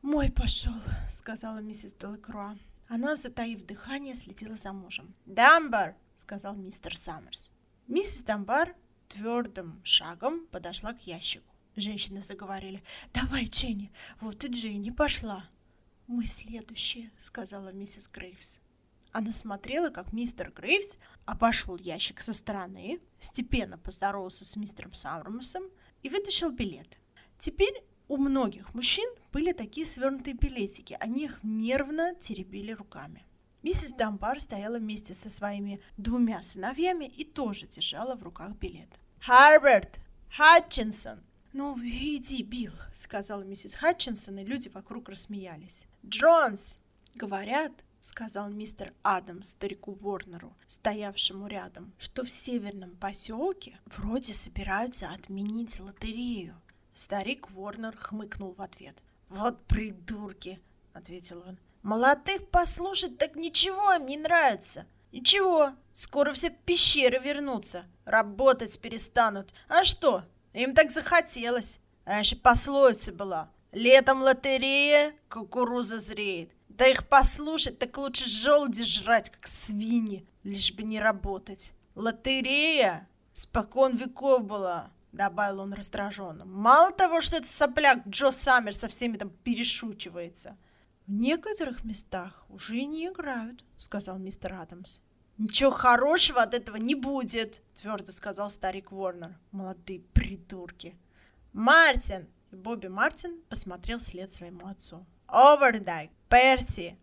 «Мой 0.03 0.33
пошел»,— 0.33 0.75
сказала 1.13 1.59
миссис 1.59 1.95
Делакруа. 1.95 2.59
Она, 2.89 3.15
затаив 3.15 3.65
дыхание, 3.65 4.17
следила 4.17 4.57
за 4.57 4.73
мужем. 4.73 5.15
«Дамбар!»— 5.27 5.95
сказал 6.17 6.57
мистер 6.57 6.99
Саммерс. 6.99 7.51
Миссис 7.87 8.25
Дамбар 8.25 8.75
твердым 9.07 9.81
шагом 9.85 10.49
подошла 10.49 10.93
к 10.93 11.07
ящику. 11.07 11.55
Женщины 11.77 12.25
заговорили. 12.25 12.83
«Давай, 13.15 13.45
Дженни, 13.45 13.93
вот 14.21 14.43
и 14.43 14.49
Дженни 14.49 14.91
пошла». 14.91 15.49
«Мы 16.09 16.27
следующие»,— 16.27 17.13
сказала 17.23 17.73
миссис 17.73 18.09
Грейвс. 18.09 18.59
Она 19.13 19.33
смотрела, 19.33 19.91
как 19.91 20.13
мистер 20.13 20.51
Грейвс 20.51 20.99
обошел 21.27 21.77
ящик 21.77 22.23
со 22.23 22.35
стороны, 22.35 23.01
степенно 23.21 23.79
поздоровался 23.79 24.45
с 24.45 24.57
мистером 24.57 24.95
Сауэрмасом 24.95 25.63
и 26.03 26.09
вытащил 26.09 26.51
билет. 26.51 26.99
Теперь 27.39 27.85
у 28.13 28.19
многих 28.19 28.75
мужчин 28.75 29.09
были 29.33 29.53
такие 29.53 29.87
свернутые 29.87 30.35
билетики, 30.35 30.99
они 31.01 31.25
их 31.25 31.39
нервно 31.43 32.15
теребили 32.15 32.73
руками. 32.73 33.25
Миссис 33.63 33.95
Дамбар 33.95 34.39
стояла 34.39 34.77
вместе 34.77 35.15
со 35.15 35.31
своими 35.31 35.81
двумя 35.97 36.43
сыновьями 36.43 37.07
и 37.07 37.25
тоже 37.25 37.67
держала 37.67 38.15
в 38.15 38.23
руках 38.23 38.51
билет. 38.59 38.91
«Харберт! 39.19 39.99
Хатчинсон!» 40.37 41.21
«Ну, 41.55 41.79
иди, 41.83 42.43
Билл»,— 42.43 42.75
сказала 42.95 43.45
миссис 43.45 43.73
Хатчинсон, 43.73 44.41
и 44.41 44.45
люди 44.45 44.69
вокруг 44.69 45.09
рассмеялись. 45.09 45.87
«Джонс!» 46.05 46.77
Говорят, 47.15 47.73
сказал 48.03 48.51
мистер 48.51 48.93
Адамс 49.03 49.51
старику 49.51 49.95
Ворнеру, 49.95 50.55
стоявшему 50.67 51.47
рядом, 51.47 51.93
что 51.99 52.25
в 52.25 52.31
северном 52.31 52.97
поселке 52.97 53.79
вроде 53.87 54.35
собираются 54.35 55.09
отменить 55.09 55.81
лотерею. 55.81 56.61
Старик 56.95 57.51
Ворнер 57.51 57.97
хмыкнул 57.97 58.55
в 58.55 58.63
ответ. 58.63 58.97
«Вот 59.29 59.65
придурки!»— 59.67 60.61
ответил 60.93 61.43
он. 61.47 61.59
«Молодых 61.83 62.49
послушать 62.51 63.19
так 63.19 63.35
ничего 63.35 63.95
им 63.95 64.07
не 64.07 64.17
нравится. 64.17 64.87
Ничего, 65.11 65.73
скоро 65.95 66.33
все 66.33 66.51
пещеры 66.51 67.19
вернутся, 67.19 67.85
работать 68.05 68.81
перестанут. 68.81 69.53
А 69.69 69.85
что, 69.85 70.25
им 70.53 70.75
так 70.75 70.91
захотелось. 70.91 71.79
Раньше 72.05 72.37
пословица 72.37 73.13
была. 73.13 73.51
Летом 73.73 74.23
лотерея, 74.23 75.15
кукуруза 75.29 76.01
зреет. 76.01 76.51
Да 76.69 76.87
их 76.87 77.07
послушать, 77.09 77.79
так 77.79 77.97
лучше 77.99 78.29
желуди 78.29 78.85
жрать, 78.85 79.31
как 79.31 79.47
свиньи, 79.47 80.27
лишь 80.43 80.73
бы 80.73 80.83
не 80.83 81.01
работать. 81.01 81.73
Лотерея 81.95 83.07
спокон 83.35 83.97
веков 83.97 84.45
была, 84.45 84.91
добавил 85.13 85.61
он 85.61 85.73
раздраженно. 85.73 86.45
Мало 86.45 86.93
того, 86.93 87.21
что 87.21 87.37
этот 87.37 87.49
сопляк 87.49 88.07
Джо 88.09 88.31
Саммер 88.31 88.75
со 88.75 88.89
всеми 88.89 89.17
там 89.17 89.31
перешучивается. 89.31 90.57
В 91.07 91.13
некоторых 91.13 91.85
местах 91.85 92.45
уже 92.49 92.85
не 92.85 93.09
играют, 93.09 93.65
сказал 93.77 94.19
мистер 94.19 94.55
Адамс. 94.55 95.01
Ничего 95.39 95.71
хорошего 95.71 96.43
от 96.43 96.55
этого 96.55 96.77
не 96.77 96.95
будет, 96.95 97.63
твердо 97.75 98.13
сказал 98.13 98.51
старик 98.51 98.93
Ворнер. 98.93 99.39
Молодые 99.51 100.01
придурки. 100.01 100.97
Мартин! 101.53 102.29
И 102.51 102.57
Бобби 102.57 102.89
Мартин 102.89 103.41
посмотрел 103.49 103.99
вслед 103.99 104.31
своему 104.31 104.67
отцу. 104.67 105.07
Овердайк, 105.27 106.11
Перси!» 106.29 106.99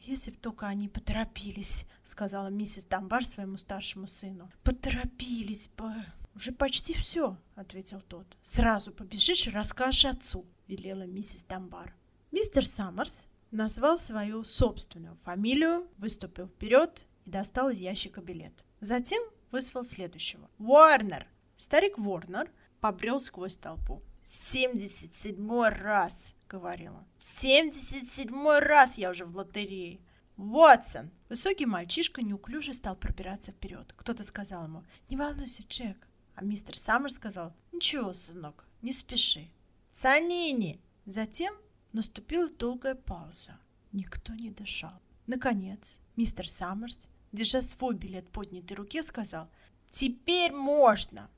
«Если 0.00 0.30
б 0.30 0.38
только 0.38 0.66
они 0.66 0.88
поторопились»,— 0.88 1.84
сказала 2.04 2.48
миссис 2.48 2.86
Дамбар 2.86 3.24
своему 3.24 3.56
старшему 3.58 4.06
сыну. 4.06 4.50
«Поторопились 4.62 5.68
бы». 5.68 5.92
«Уже 6.34 6.52
почти 6.52 6.94
все»,— 6.94 7.36
ответил 7.54 8.00
тот. 8.00 8.26
«Сразу 8.42 8.92
побежишь 8.92 9.46
и 9.46 9.50
расскажешь 9.50 10.04
отцу»,— 10.04 10.44
велела 10.66 11.04
миссис 11.04 11.44
Дамбар. 11.44 11.94
Мистер 12.32 12.66
Саммерс 12.66 13.26
назвал 13.52 13.98
свою 13.98 14.42
собственную 14.42 15.16
фамилию, 15.16 15.88
выступил 15.98 16.48
вперед 16.48 17.06
и 17.24 17.30
достал 17.30 17.70
из 17.70 17.78
ящика 17.78 18.20
билет. 18.20 18.52
Затем 18.80 19.22
вызвал 19.52 19.84
следующего. 19.84 20.50
«Уорнер!» 20.58 21.28
Старик 21.56 21.98
Уорнер 21.98 22.50
побрел 22.80 23.20
сквозь 23.20 23.56
толпу. 23.56 24.02
«Семьдесят 24.22 25.14
седьмой 25.14 25.68
раз!»— 25.68 26.34
говорила. 26.48 27.06
«Семьдесят 27.16 28.10
седьмой 28.10 28.58
раз 28.58 28.98
я 28.98 29.10
уже 29.10 29.24
в 29.24 29.36
лотерее!» 29.36 30.00
«Вотсон!» 30.36 31.12
Высокий 31.28 31.66
мальчишка 31.66 32.22
неуклюже 32.22 32.74
стал 32.74 32.96
пробираться 32.96 33.52
вперед. 33.52 33.94
Кто-то 33.96 34.24
сказал 34.24 34.64
ему 34.64 34.84
«Не 35.08 35.16
волнуйся, 35.16 35.62
Джек!» 35.68 36.08
А 36.34 36.44
мистер 36.44 36.76
Саммер 36.76 37.10
сказал 37.10 37.54
«Ничего, 37.72 38.12
сынок, 38.12 38.66
не 38.82 38.92
спеши!» 38.92 39.48
«Санини!» 39.92 40.80
Затем 41.06 41.54
наступила 41.92 42.48
долгая 42.48 42.94
пауза. 42.94 43.58
Никто 43.92 44.34
не 44.34 44.50
дышал. 44.50 45.00
Наконец, 45.26 46.00
мистер 46.16 46.48
Саммерс, 46.48 47.08
держа 47.32 47.62
свой 47.62 47.94
билет 47.94 48.28
поднятой 48.30 48.76
руке, 48.76 49.02
сказал 49.02 49.48
«Теперь 49.88 50.52
можно!» 50.52 51.30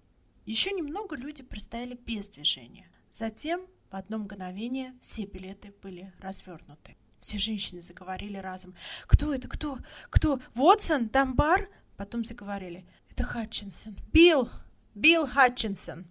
Еще 0.46 0.70
немного 0.72 1.16
люди 1.16 1.42
простояли 1.42 1.94
без 1.94 2.28
движения. 2.28 2.88
Затем 3.10 3.66
в 3.90 3.96
одно 3.96 4.18
мгновение 4.18 4.94
все 5.00 5.26
билеты 5.26 5.74
были 5.82 6.12
развернуты. 6.20 6.96
Все 7.18 7.38
женщины 7.38 7.80
заговорили 7.80 8.36
разом. 8.36 8.74
«Кто 9.06 9.34
это? 9.34 9.48
Кто? 9.48 9.78
Кто? 10.10 10.40
Вотсон? 10.54 11.08
Дамбар?» 11.08 11.68
Потом 11.96 12.24
заговорили. 12.24 12.86
«Это 13.10 13.24
Хатчинсон. 13.24 13.96
Билл! 14.12 14.48
Билл 14.96 15.26
Хатчинсон!» 15.26 16.06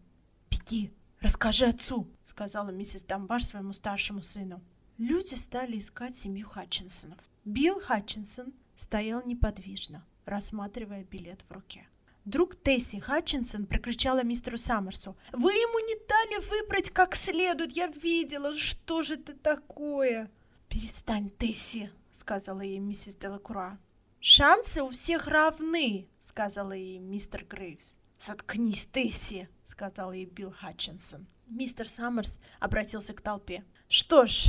«Беги, 0.51 0.93
расскажи 1.19 1.65
отцу!» 1.65 2.07
сказала 2.21 2.69
миссис 2.69 3.03
Дамбар 3.03 3.43
своему 3.43 3.73
старшему 3.73 4.21
сыну. 4.21 4.61
Люди 4.99 5.33
стали 5.33 5.79
искать 5.79 6.15
семью 6.15 6.47
Хатчинсонов. 6.47 7.17
Билл 7.45 7.81
Хатчинсон 7.81 8.53
стоял 8.75 9.25
неподвижно, 9.25 10.05
рассматривая 10.25 11.03
билет 11.03 11.43
в 11.49 11.51
руке. 11.51 11.87
Вдруг 12.25 12.55
Тесси 12.61 12.99
Хатчинсон 12.99 13.65
прокричала 13.65 14.23
мистеру 14.23 14.59
Саммерсу. 14.59 15.17
«Вы 15.31 15.53
ему 15.53 15.79
не 15.79 15.95
дали 16.07 16.47
выбрать 16.47 16.91
как 16.91 17.15
следует! 17.15 17.75
Я 17.75 17.87
видела! 17.87 18.53
Что 18.53 19.01
же 19.01 19.15
это 19.15 19.33
такое?» 19.33 20.29
«Перестань, 20.69 21.31
Тесси!»— 21.31 21.89
сказала 22.11 22.61
ей 22.61 22.77
миссис 22.77 23.15
Делакура. 23.15 23.79
«Шансы 24.19 24.83
у 24.83 24.91
всех 24.91 25.25
равны!»— 25.25 26.07
сказала 26.19 26.73
ей 26.73 26.99
мистер 26.99 27.43
Грейвс. 27.45 27.97
«Заткнись, 28.19 28.87
Тесси!»— 28.87 29.47
сказал 29.63 30.11
ей 30.13 30.25
Билл 30.25 30.51
Хатчинсон. 30.51 31.27
Мистер 31.47 31.87
Саммерс 31.87 32.39
обратился 32.59 33.13
к 33.13 33.21
толпе. 33.21 33.63
«Что 33.87 34.25
ж, 34.25 34.47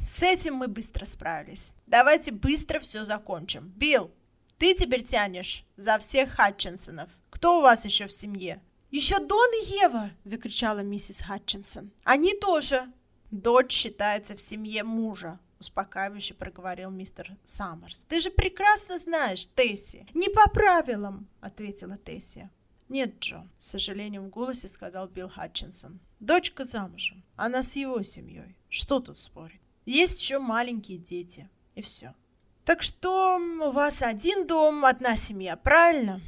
с 0.00 0.22
этим 0.22 0.54
мы 0.54 0.68
быстро 0.68 1.04
справились. 1.04 1.74
Давайте 1.86 2.32
быстро 2.32 2.80
все 2.80 3.04
закончим. 3.04 3.68
Билл, 3.76 4.10
ты 4.58 4.74
теперь 4.74 5.02
тянешь 5.02 5.64
за 5.76 5.98
всех 5.98 6.30
Хатчинсонов. 6.30 7.10
Кто 7.30 7.58
у 7.58 7.62
вас 7.62 7.84
еще 7.84 8.06
в 8.06 8.12
семье? 8.12 8.62
Еще 8.90 9.18
Дон 9.18 9.48
и 9.62 9.66
Ева, 9.82 10.10
закричала 10.24 10.80
миссис 10.80 11.20
Хатчинсон. 11.20 11.92
Они 12.04 12.34
тоже. 12.34 12.92
Дочь 13.30 13.72
считается 13.72 14.34
в 14.34 14.40
семье 14.40 14.82
мужа, 14.82 15.38
успокаивающе 15.60 16.34
проговорил 16.34 16.90
мистер 16.90 17.36
Саммерс. 17.44 18.04
Ты 18.06 18.18
же 18.18 18.30
прекрасно 18.30 18.98
знаешь, 18.98 19.46
Тесси. 19.54 20.04
Не 20.14 20.28
по 20.28 20.50
правилам, 20.50 21.28
ответила 21.40 21.96
Тесси. 21.96 22.48
Нет, 22.90 23.20
Джо, 23.20 23.46
с 23.60 23.68
сожалением 23.68 24.26
в 24.26 24.30
голосе 24.30 24.66
сказал 24.66 25.06
Билл 25.06 25.28
Хатчинсон. 25.28 26.00
Дочка 26.18 26.64
замужем. 26.64 27.22
Она 27.36 27.62
с 27.62 27.76
его 27.76 28.02
семьей. 28.02 28.56
Что 28.68 28.98
тут 28.98 29.16
спорить? 29.16 29.60
Есть 29.86 30.20
еще 30.20 30.40
маленькие 30.40 30.98
дети. 30.98 31.48
И 31.76 31.82
все. 31.82 32.16
Так 32.64 32.82
что 32.82 33.36
у 33.36 33.70
вас 33.70 34.02
один 34.02 34.44
дом, 34.44 34.84
одна 34.84 35.16
семья, 35.16 35.56
правильно? 35.56 36.20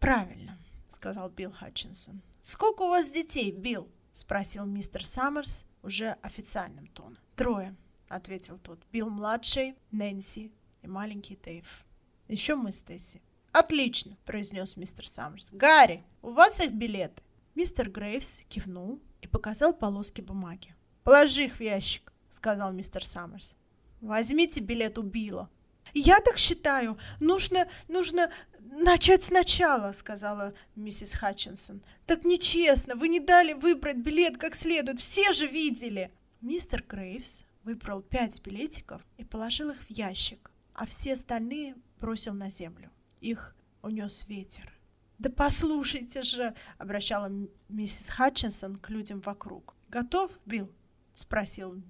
Правильно, 0.00 0.58
сказал 0.88 1.30
Билл 1.30 1.52
Хатчинсон. 1.52 2.20
Сколько 2.40 2.82
у 2.82 2.88
вас 2.88 3.08
детей, 3.08 3.52
Билл? 3.52 3.88
спросил 4.12 4.66
мистер 4.66 5.06
Саммерс 5.06 5.64
уже 5.84 6.16
официальным 6.20 6.88
тоном. 6.88 7.18
Трое, 7.36 7.76
ответил 8.08 8.58
тот. 8.58 8.80
Билл 8.90 9.08
младший, 9.08 9.76
Нэнси 9.92 10.50
и 10.82 10.86
маленький 10.88 11.36
Дэйв. 11.36 11.84
Еще 12.26 12.56
мы 12.56 12.72
с 12.72 12.82
Тесси. 12.82 13.22
Отлично, 13.52 14.16
произнес 14.24 14.76
мистер 14.76 15.06
Саммерс. 15.06 15.48
Гарри, 15.52 16.02
у 16.22 16.30
вас 16.30 16.60
их 16.60 16.72
билеты? 16.72 17.22
Мистер 17.54 17.90
Грейвс 17.90 18.42
кивнул 18.48 19.00
и 19.20 19.26
показал 19.26 19.74
полоски 19.74 20.22
бумаги. 20.22 20.74
Положи 21.04 21.44
их 21.44 21.56
в 21.56 21.60
ящик, 21.60 22.12
сказал 22.30 22.72
мистер 22.72 23.04
Саммерс. 23.04 23.54
Возьмите 24.00 24.60
билет 24.60 24.98
у 24.98 25.02
Билла. 25.02 25.50
«Я 25.94 26.20
так 26.20 26.38
считаю. 26.38 26.98
Нужно, 27.20 27.68
нужно 27.88 28.30
начать 28.60 29.24
сначала»,— 29.24 29.92
сказала 29.94 30.54
миссис 30.74 31.12
Хатчинсон. 31.12 31.82
«Так 32.06 32.24
нечестно. 32.24 32.94
Вы 32.94 33.08
не 33.08 33.20
дали 33.20 33.52
выбрать 33.52 33.98
билет 33.98 34.38
как 34.38 34.54
следует. 34.54 35.00
Все 35.00 35.32
же 35.32 35.46
видели». 35.46 36.10
Мистер 36.40 36.82
Грейвс 36.88 37.44
выбрал 37.62 38.00
пять 38.00 38.40
билетиков 38.42 39.02
и 39.18 39.24
положил 39.24 39.70
их 39.70 39.82
в 39.82 39.90
ящик, 39.90 40.50
а 40.72 40.86
все 40.86 41.12
остальные 41.12 41.76
бросил 42.00 42.32
на 42.32 42.50
землю. 42.50 42.90
Их 43.22 43.54
унес 43.82 44.28
ветер. 44.28 44.72
«Да 45.18 45.30
послушайте 45.30 46.24
же!»— 46.24 46.54
обращала 46.78 47.30
миссис 47.68 48.08
Хатчинсон 48.08 48.74
к 48.76 48.90
людям 48.90 49.20
вокруг. 49.20 49.76
«Готов, 49.88 50.32
Билл?»— 50.44 50.68
спросил 51.14 51.80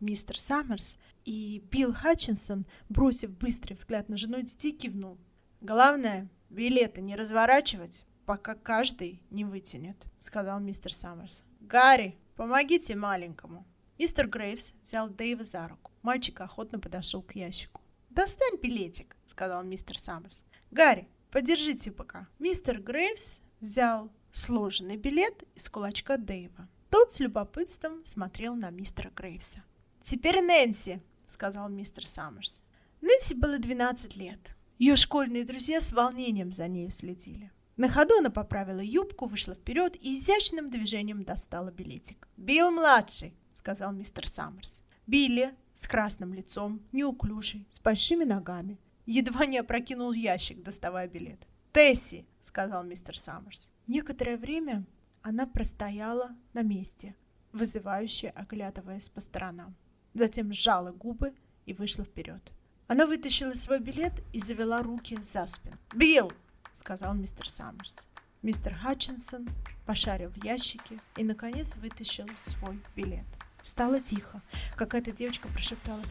мистер 0.00 0.38
Саммерс, 0.38 0.98
и 1.24 1.64
Билл 1.70 1.94
Хатчинсон, 1.94 2.66
бросив 2.90 3.30
быстрый 3.30 3.72
взгляд 3.74 4.10
на 4.10 4.18
жену 4.18 4.42
детей, 4.42 4.72
кивнул. 4.72 5.16
«Главное, 5.62 6.28
билеты 6.50 7.00
не 7.00 7.16
разворачивать, 7.16 8.04
пока 8.26 8.54
каждый 8.54 9.22
не 9.30 9.46
вытянет»,— 9.46 9.96
сказал 10.18 10.60
мистер 10.60 10.92
Саммерс. 10.92 11.42
«Гарри, 11.60 12.18
помогите 12.36 12.96
маленькому». 12.96 13.66
Мистер 13.98 14.28
Грейвс 14.28 14.74
взял 14.82 15.08
Дэйва 15.08 15.44
за 15.44 15.68
руку. 15.68 15.90
Мальчик 16.02 16.38
охотно 16.42 16.78
подошел 16.78 17.22
к 17.22 17.34
ящику. 17.34 17.80
«Достань 18.10 18.58
билетик»,— 18.60 19.16
сказал 19.26 19.62
мистер 19.62 19.98
Саммерс. 19.98 20.42
«Гарри, 20.72 21.06
подержите 21.30 21.90
пока». 21.90 22.28
Мистер 22.38 22.80
Грейвс 22.80 23.40
взял 23.60 24.10
сложенный 24.32 24.96
билет 24.96 25.44
из 25.54 25.68
кулачка 25.68 26.16
Дэйва. 26.16 26.66
Тот 26.88 27.12
с 27.12 27.20
любопытством 27.20 28.02
смотрел 28.06 28.54
на 28.54 28.70
мистера 28.70 29.10
Грейвса. 29.14 29.62
«Теперь 30.00 30.40
Нэнси»,— 30.40 31.02
сказал 31.26 31.68
мистер 31.68 32.08
Саммерс. 32.08 32.62
Нэнси 33.02 33.34
было 33.34 33.58
12 33.58 34.16
лет. 34.16 34.40
Ее 34.78 34.96
школьные 34.96 35.44
друзья 35.44 35.82
с 35.82 35.92
волнением 35.92 36.52
за 36.52 36.68
нею 36.68 36.90
следили. 36.90 37.52
На 37.76 37.88
ходу 37.88 38.16
она 38.18 38.30
поправила 38.30 38.80
юбку, 38.80 39.26
вышла 39.26 39.54
вперед 39.54 39.96
и 40.00 40.14
изящным 40.14 40.70
движением 40.70 41.22
достала 41.22 41.70
билетик. 41.70 42.28
«Билл-младший»,— 42.38 43.34
сказал 43.52 43.92
мистер 43.92 44.26
Саммерс. 44.26 44.82
Билли 45.06 45.54
с 45.74 45.86
красным 45.86 46.32
лицом, 46.32 46.80
неуклюжий, 46.92 47.66
с 47.70 47.78
большими 47.78 48.24
ногами. 48.24 48.78
Едва 49.06 49.46
не 49.46 49.58
опрокинул 49.58 50.12
ящик, 50.12 50.62
доставая 50.62 51.08
билет. 51.08 51.46
«Тесси»,— 51.72 52.26
сказал 52.40 52.84
мистер 52.84 53.18
Саммерс. 53.18 53.68
Некоторое 53.86 54.36
время 54.36 54.84
она 55.22 55.46
простояла 55.46 56.30
на 56.52 56.62
месте, 56.62 57.14
вызывающе 57.52 58.28
оглядываясь 58.28 59.08
по 59.08 59.20
сторонам 59.20 59.74
затем 60.14 60.52
сжала 60.52 60.92
губы 60.92 61.34
и 61.66 61.74
вышла 61.74 62.04
вперед. 62.04 62.52
Она 62.88 63.06
вытащила 63.06 63.54
свой 63.54 63.80
билет 63.80 64.12
и 64.32 64.40
завела 64.40 64.82
руки 64.82 65.18
за 65.22 65.46
спину. 65.46 65.78
«Билл!»— 65.94 66.32
сказал 66.72 67.14
мистер 67.14 67.48
Саммерс. 67.48 67.98
Мистер 68.42 68.74
Хатчинсон 68.74 69.48
пошарил 69.86 70.30
в 70.30 70.44
ящике 70.44 70.98
и, 71.16 71.24
наконец, 71.24 71.76
вытащил 71.76 72.26
свой 72.36 72.80
билет. 72.96 73.26
Стало 73.62 74.00
тихо. 74.00 74.42
Какая-то 74.76 75.12
девочка 75.12 75.48
прошептала 75.48 76.02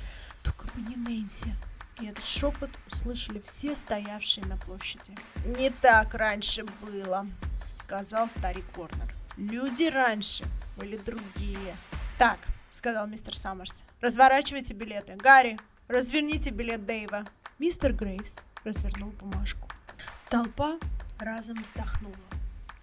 «Только 0.43 0.65
бы 0.73 0.81
не 0.81 0.95
Нэнси!» 0.95 1.53
И 1.99 2.05
этот 2.07 2.25
шепот 2.25 2.69
услышали 2.87 3.39
все 3.39 3.75
стоявшие 3.75 4.45
на 4.45 4.57
площади. 4.57 5.15
«Не 5.45 5.69
так 5.69 6.13
раньше 6.13 6.63
было»,— 6.81 7.27
сказал 7.61 8.27
старик 8.27 8.65
Корнер. 8.73 9.13
«Люди 9.37 9.83
раньше 9.83 10.45
были 10.77 10.97
другие». 10.97 11.75
«Так,— 12.17 12.39
сказал 12.71 13.05
мистер 13.05 13.35
Саммерс. 13.35 13.83
«Разворачивайте 13.99 14.73
билеты. 14.73 15.17
Гарри, 15.17 15.59
разверните 15.89 16.51
билет 16.51 16.85
Дэйва». 16.85 17.25
Мистер 17.59 17.91
Грейвс 17.91 18.45
развернул 18.63 19.09
бумажку. 19.11 19.67
Толпа 20.29 20.79
разом 21.19 21.61
вздохнула, 21.61 22.15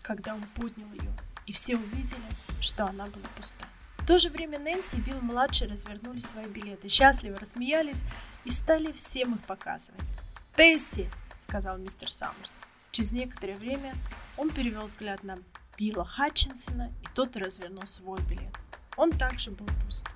когда 0.02 0.34
он 0.34 0.42
поднял 0.54 0.92
ее, 0.92 1.10
и 1.46 1.52
все 1.52 1.76
увидели, 1.76 2.20
что 2.60 2.84
она 2.84 3.06
была 3.06 3.24
пуста. 3.34 3.64
В 3.96 4.06
то 4.06 4.18
же 4.18 4.28
время 4.28 4.58
Нэнси 4.58 4.96
и 4.96 5.00
Билл-младший 5.00 5.68
развернули 5.68 6.20
свои 6.20 6.46
билеты, 6.46 6.88
счастливо 6.88 7.38
рассмеялись 7.38 8.02
и 8.48 8.50
стали 8.50 8.92
всем 8.92 9.34
их 9.34 9.42
показывать. 9.42 10.08
«Тесси!»— 10.56 11.06
сказал 11.38 11.76
мистер 11.76 12.10
Саммерс. 12.10 12.56
Через 12.92 13.12
некоторое 13.12 13.56
время 13.56 13.94
он 14.38 14.48
перевел 14.48 14.86
взгляд 14.86 15.22
на 15.22 15.38
Билла 15.76 16.06
Хатчинсона, 16.06 16.90
и 17.02 17.06
тот 17.14 17.36
развернул 17.36 17.86
свой 17.86 18.20
билет. 18.22 18.54
Он 18.96 19.12
также 19.12 19.50
был 19.50 19.66
пуст. 19.84 20.06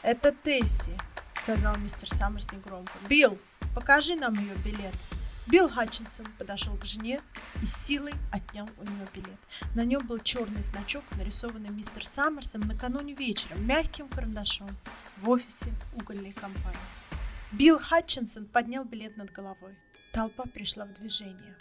«Это 0.00 0.32
Тесси»,— 0.32 0.92
сказал 1.32 1.76
мистер 1.76 2.08
Саммерс 2.14 2.50
негромко. 2.50 2.92
«Билл, 3.10 3.38
покажи 3.74 4.14
нам 4.14 4.34
ее 4.40 4.54
билет». 4.64 4.94
Билл 5.46 5.68
Хатчинсон 5.68 6.26
подошел 6.38 6.74
к 6.76 6.86
жене 6.86 7.20
и 7.60 7.66
силой 7.66 8.14
отнял 8.32 8.70
у 8.78 8.84
нее 8.84 9.06
билет. 9.12 9.40
На 9.74 9.84
нем 9.84 10.06
был 10.06 10.18
черный 10.20 10.62
значок, 10.62 11.04
нарисованный 11.18 11.70
мистер 11.70 12.06
Саммерсом 12.06 12.62
накануне 12.62 13.12
вечером 13.12 13.66
мягким 13.66 14.08
карандашом 14.08 14.74
в 15.18 15.28
офисе 15.28 15.74
угольной 15.94 16.32
компании. 16.32 16.78
Билл 17.52 17.78
Хатчинсон 17.78 18.46
поднял 18.46 18.84
билет 18.84 19.16
над 19.18 19.30
головой. 19.30 19.76
Толпа 20.12 20.44
пришла 20.44 20.86
в 20.86 20.94
движение. 20.94 21.56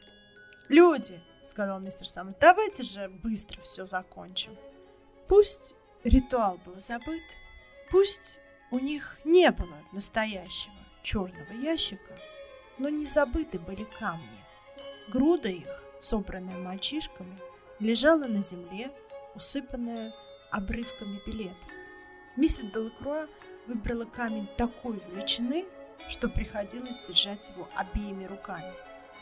«Люди!»— 0.70 1.22
сказал 1.44 1.82
мистер 1.82 2.08
Саммерс. 2.08 2.38
«Давайте 2.40 2.84
же 2.84 3.10
быстро 3.10 3.62
все 3.62 3.86
закончим. 3.86 4.56
Пусть 5.28 5.76
ритуал 6.06 6.58
был 6.66 6.80
забыт, 6.80 7.24
пусть 7.90 8.40
у 8.72 8.80
них 8.80 9.20
не 9.26 9.52
было 9.52 9.78
настоящего 9.92 10.74
черного 11.04 11.52
ящика, 11.54 12.18
но 12.78 12.88
не 12.88 13.06
забыты 13.06 13.60
были 13.60 13.86
камни. 14.00 14.46
Груда 15.10 15.50
их, 15.50 15.84
собранная 16.00 16.58
мальчишками, 16.58 17.38
лежала 17.80 18.28
на 18.28 18.42
земле, 18.42 18.92
усыпанная 19.36 20.14
обрывками 20.52 21.22
билетов. 21.26 21.70
Миссис 22.38 22.72
Делакруа 22.72 23.28
выбрала 23.68 24.06
камень 24.06 24.48
такой 24.58 25.02
величины, 25.10 25.66
что 26.08 26.30
приходилось 26.30 27.00
держать 27.00 27.50
его 27.56 27.68
обеими 27.76 28.26
руками. 28.26 28.74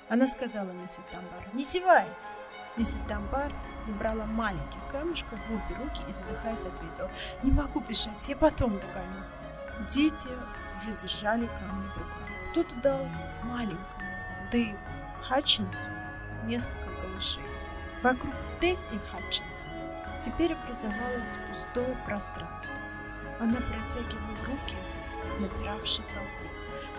Она 0.10 0.28
сказала 0.28 0.72
миссис 0.72 1.08
Дамбар, 1.12 1.54
«Не 1.54 1.64
зевай, 1.64 2.08
Миссис 2.78 3.02
Дамбар 3.02 3.52
набрала 3.88 4.26
маленьких 4.26 4.80
камешков 4.90 5.38
в 5.48 5.54
обе 5.54 5.76
руки 5.84 6.02
и, 6.08 6.12
задыхаясь, 6.12 6.64
ответила, 6.64 7.12
«Не 7.44 7.52
могу 7.52 7.82
бежать, 7.82 8.28
я 8.28 8.38
потом 8.38 8.80
догоню». 8.80 9.26
Дети 9.90 10.30
уже 10.82 10.96
держали 10.96 11.48
камни 11.60 11.88
в 11.88 11.98
руках. 11.98 12.52
Кто-то 12.52 12.76
дал 12.82 13.06
маленькому 13.44 14.10
Дэйву 14.52 14.80
Хатчинсу 15.24 15.92
несколько 16.46 16.90
малышей. 17.04 17.44
Вокруг 18.02 18.34
Тесси 18.62 18.98
Хатчинсон 19.12 19.70
теперь 20.18 20.54
образовалось 20.54 21.38
пустое 21.50 21.98
пространство. 22.06 22.76
Она 23.40 23.56
протягивала 23.56 24.38
руки 24.48 24.78
к 25.36 25.40
набиравшей 25.40 26.06
толпе. 26.06 26.49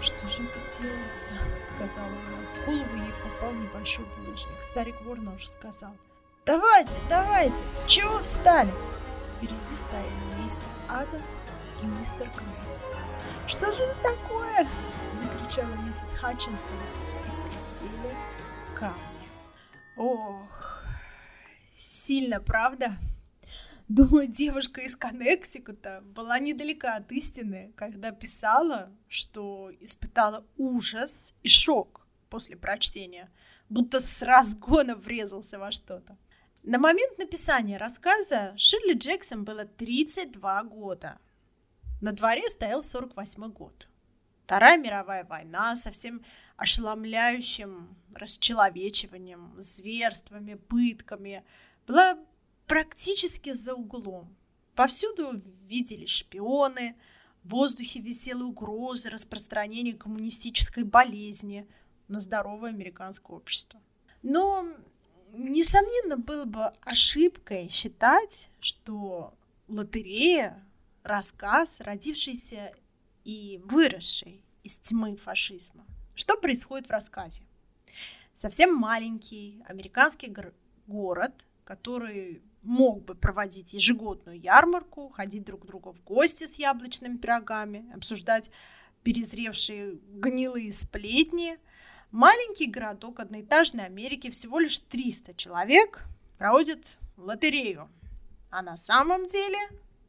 «Что 0.02 0.26
же 0.28 0.42
это 0.42 0.82
делается?»— 0.82 1.32
сказала 1.66 2.06
она. 2.06 2.62
В 2.62 2.66
голову 2.66 2.96
ей 2.96 3.12
попал 3.22 3.52
небольшой 3.52 4.06
булыжник. 4.16 4.62
Старик 4.62 5.00
Ворнер 5.02 5.46
сказал. 5.46 5.94
«Давайте, 6.46 6.92
давайте! 7.08 7.64
Чего 7.86 8.18
встали?» 8.20 8.72
Впереди 9.36 9.76
стояли 9.76 10.42
мистер 10.42 10.68
Адамс 10.88 11.50
и 11.82 11.86
мистер 11.86 12.30
Грейвс. 12.30 12.92
«Что 13.46 13.72
же 13.72 13.82
это 13.82 13.96
такое?»— 14.02 14.66
закричала 15.12 15.72
миссис 15.86 16.12
Хатчинсон 16.12 16.76
и 16.76 17.28
полетели 17.28 18.14
камни. 18.74 19.28
Ох, 19.96 20.82
сильно, 21.74 22.40
правда? 22.40 22.92
Думаю, 23.90 24.28
девушка 24.28 24.82
из 24.82 24.94
Коннектикута 24.94 26.00
была 26.14 26.38
недалека 26.38 26.94
от 26.94 27.10
истины, 27.10 27.72
когда 27.74 28.12
писала, 28.12 28.96
что 29.08 29.72
испытала 29.80 30.46
ужас 30.56 31.34
и 31.42 31.48
шок 31.48 32.06
после 32.28 32.54
прочтения, 32.56 33.28
будто 33.68 34.00
с 34.00 34.22
разгона 34.22 34.94
врезался 34.94 35.58
во 35.58 35.72
что-то. 35.72 36.16
На 36.62 36.78
момент 36.78 37.18
написания 37.18 37.78
рассказа 37.78 38.54
Ширли 38.56 38.92
Джексон 38.92 39.42
было 39.44 39.64
32 39.64 40.62
года. 40.62 41.18
На 42.00 42.12
дворе 42.12 42.48
стоял 42.48 42.84
48 42.84 43.50
год. 43.50 43.88
Вторая 44.44 44.78
мировая 44.78 45.24
война 45.24 45.74
со 45.74 45.90
всем 45.90 46.24
ошеломляющим 46.56 47.96
расчеловечиванием, 48.14 49.52
зверствами, 49.58 50.54
пытками 50.54 51.42
была 51.88 52.16
практически 52.70 53.52
за 53.52 53.74
углом. 53.74 54.36
Повсюду 54.76 55.42
видели 55.66 56.06
шпионы, 56.06 56.94
в 57.42 57.48
воздухе 57.48 57.98
висела 57.98 58.44
угроза 58.44 59.10
распространения 59.10 59.92
коммунистической 59.92 60.84
болезни 60.84 61.66
на 62.06 62.20
здоровое 62.20 62.70
американское 62.70 63.36
общество. 63.36 63.82
Но, 64.22 64.68
несомненно, 65.32 66.16
было 66.16 66.44
бы 66.44 66.66
ошибкой 66.82 67.68
считать, 67.70 68.50
что 68.60 69.34
лотерея, 69.66 70.64
рассказ, 71.02 71.80
родившийся 71.80 72.72
и 73.24 73.60
выросший 73.64 74.44
из 74.62 74.78
тьмы 74.78 75.16
фашизма. 75.16 75.84
Что 76.14 76.36
происходит 76.36 76.86
в 76.86 76.90
рассказе? 76.90 77.42
Совсем 78.32 78.76
маленький 78.76 79.60
американский 79.66 80.32
город, 80.86 81.34
который 81.64 82.42
мог 82.62 83.04
бы 83.04 83.14
проводить 83.14 83.72
ежегодную 83.72 84.38
ярмарку, 84.38 85.08
ходить 85.08 85.44
друг 85.44 85.62
к 85.62 85.66
другу 85.66 85.92
в 85.92 86.02
гости 86.02 86.46
с 86.46 86.56
яблочными 86.56 87.16
пирогами, 87.16 87.90
обсуждать 87.94 88.50
перезревшие 89.02 89.98
гнилые 90.12 90.72
сплетни. 90.72 91.58
Маленький 92.10 92.66
городок 92.66 93.20
одноэтажной 93.20 93.86
Америки, 93.86 94.30
всего 94.30 94.58
лишь 94.58 94.78
300 94.78 95.34
человек, 95.34 96.04
проводит 96.38 96.98
лотерею. 97.16 97.88
А 98.50 98.62
на 98.62 98.76
самом 98.76 99.26
деле 99.26 99.58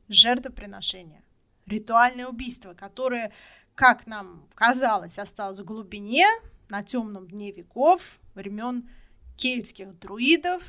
жертвоприношение. 0.09 1.23
Ритуальное 1.67 2.27
убийство, 2.27 2.73
которое, 2.73 3.31
как 3.75 4.07
нам 4.07 4.47
казалось, 4.55 5.19
осталось 5.19 5.59
в 5.59 5.63
глубине 5.63 6.25
на 6.69 6.83
темном 6.83 7.27
дне 7.27 7.51
веков, 7.51 8.19
времен 8.33 8.89
кельтских 9.37 9.97
друидов 9.99 10.63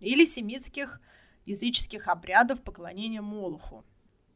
или 0.00 0.24
семитских 0.24 1.00
языческих 1.48 2.08
обрядов 2.08 2.62
поклонения 2.62 3.22
Молоху. 3.22 3.84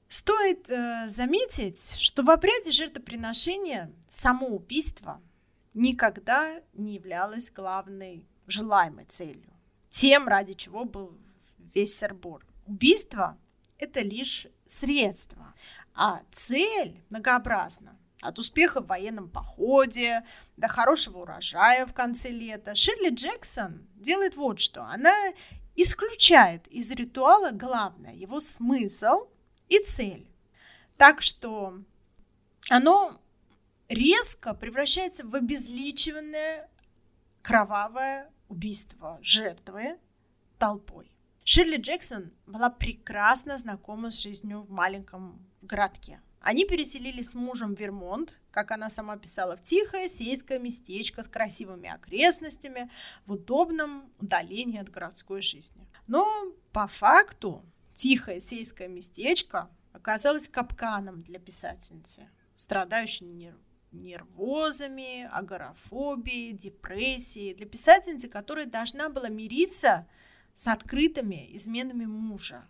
Стоит 0.09 0.69
э, 0.71 1.09
заметить, 1.09 1.97
что 1.99 2.23
в 2.23 2.31
обряде 2.31 2.71
жертвоприношения 2.71 3.91
само 4.11 4.49
убийство 4.49 5.21
никогда 5.75 6.61
не 6.73 6.95
являлось 6.95 7.51
главной 7.51 8.27
желаемой 8.47 9.05
целью, 9.07 9.53
тем, 9.91 10.29
ради 10.29 10.55
чего 10.55 10.85
был 10.85 11.17
весь 11.75 11.97
сербор. 11.97 12.45
Убийство– 12.67 13.39
это 13.79 14.01
лишь 14.01 14.47
средство, 14.67 15.55
а 15.95 16.23
цель 16.31 17.03
многообразна. 17.11 17.99
От 18.21 18.39
успеха 18.39 18.81
в 18.81 18.87
военном 18.87 19.29
походе 19.29 20.25
до 20.57 20.69
хорошего 20.69 21.23
урожая 21.23 21.87
в 21.87 21.93
конце 21.93 22.29
лета. 22.31 22.77
Ширли 22.77 23.11
Джексон 23.11 23.89
делает 23.97 24.37
вот 24.37 24.61
что. 24.61 24.85
Она 24.85 25.13
исключает 25.77 26.67
из 26.69 26.91
ритуала 26.91 27.51
главное, 27.51 28.15
его 28.15 28.41
смысл 28.41 29.29
и 29.69 29.79
цель. 29.79 30.27
Так 30.97 31.23
что 31.23 31.75
оно 32.69 33.21
резко 33.89 34.55
превращается 34.55 35.25
в 35.25 35.35
обезличиванное 35.35 36.69
кровавое 37.43 38.31
убийство 38.49 39.19
жертвы 39.23 39.99
толпой. 40.59 41.11
Ширли 41.45 41.77
Джексон 41.77 42.33
была 42.47 42.71
прекрасно 42.71 43.59
знакома 43.59 44.11
с 44.11 44.23
жизнью 44.23 44.63
в 44.63 44.71
маленьком 44.71 45.45
городке. 45.61 46.21
Они 46.43 46.65
переселились 46.65 47.31
с 47.31 47.35
мужем 47.35 47.77
в 47.77 47.79
Вермонт, 47.79 48.37
как 48.51 48.73
она 48.73 48.91
сама 48.91 49.17
писала, 49.17 49.57
в 49.57 49.63
тихое 49.63 50.09
сельское 50.09 50.59
местечко 50.59 51.23
с 51.23 51.29
красивыми 51.29 51.89
окрестностями, 51.89 52.91
в 53.27 53.33
удобном 53.33 54.13
удалении 54.19 54.81
от 54.81 54.91
городской 54.91 55.41
жизни. 55.41 55.87
Но 56.09 56.27
по 56.73 56.89
факту 56.89 57.65
тихое 57.95 58.41
сельское 58.41 58.89
местечко 58.89 59.71
оказалось 59.93 60.49
капканом 60.49 61.23
для 61.23 61.39
писательницы, 61.39 62.29
страдающей 62.57 63.27
нерв 63.27 63.57
нервозами, 63.93 65.29
агорафобией, 65.31 66.55
депрессией, 66.55 67.55
для 67.55 67.67
писательницы, 67.67 68.27
которая 68.27 68.65
должна 68.65 69.11
была 69.11 69.29
мириться 69.29 70.09
с 70.55 70.67
открытыми 70.67 71.55
изменами 71.55 72.07
мужа, 72.07 72.67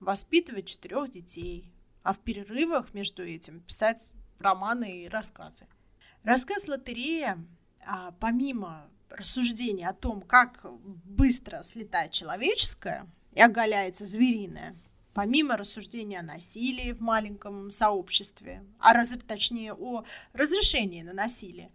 воспитывать 0.00 0.68
четырех 0.68 1.10
детей, 1.10 1.70
а 2.02 2.14
в 2.14 2.18
перерывах 2.18 2.94
между 2.94 3.24
этим 3.24 3.60
писать 3.60 4.12
романы 4.38 5.04
и 5.04 5.08
рассказы. 5.08 5.66
Рассказ 6.24 6.68
«Лотерея», 6.68 7.38
а, 7.86 8.12
помимо 8.20 8.88
рассуждений 9.10 9.86
о 9.86 9.92
том, 9.92 10.22
как 10.22 10.64
быстро 11.04 11.62
слетает 11.62 12.12
человеческое 12.12 13.06
и 13.32 13.40
оголяется 13.40 14.06
звериное, 14.06 14.76
помимо 15.14 15.56
рассуждения 15.56 16.20
о 16.20 16.22
насилии 16.22 16.92
в 16.92 17.00
маленьком 17.00 17.70
сообществе, 17.70 18.64
а 18.78 18.92
раз, 18.92 19.14
точнее 19.26 19.74
о 19.74 20.04
разрешении 20.32 21.02
на 21.02 21.12
насилие, 21.12 21.70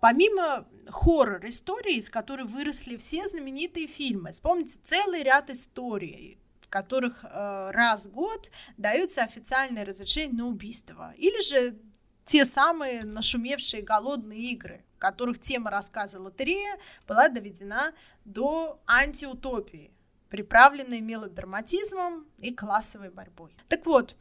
помимо 0.00 0.66
хоррор-истории, 0.88 1.96
из 1.96 2.10
которой 2.10 2.46
выросли 2.46 2.96
все 2.96 3.26
знаменитые 3.26 3.86
фильмы, 3.86 4.32
вспомните 4.32 4.78
целый 4.82 5.22
ряд 5.22 5.50
историй, 5.50 6.38
которых 6.74 7.22
э, 7.22 7.70
раз 7.70 8.06
в 8.06 8.10
год 8.10 8.50
даются 8.78 9.22
официальные 9.22 9.84
разрешения 9.84 10.34
на 10.34 10.46
убийство. 10.48 11.14
Или 11.16 11.40
же 11.40 11.78
те 12.24 12.44
самые 12.44 13.04
нашумевшие 13.04 13.80
голодные 13.80 14.50
игры, 14.50 14.84
в 14.96 14.98
которых 14.98 15.38
тема 15.38 15.70
рассказа 15.70 16.18
лотерея 16.18 16.76
была 17.06 17.28
доведена 17.28 17.92
до 18.24 18.82
антиутопии, 18.88 19.92
приправленной 20.30 21.00
мелодраматизмом 21.00 22.26
и 22.38 22.52
классовой 22.52 23.10
борьбой. 23.10 23.56
Так 23.68 23.86
вот, 23.86 24.16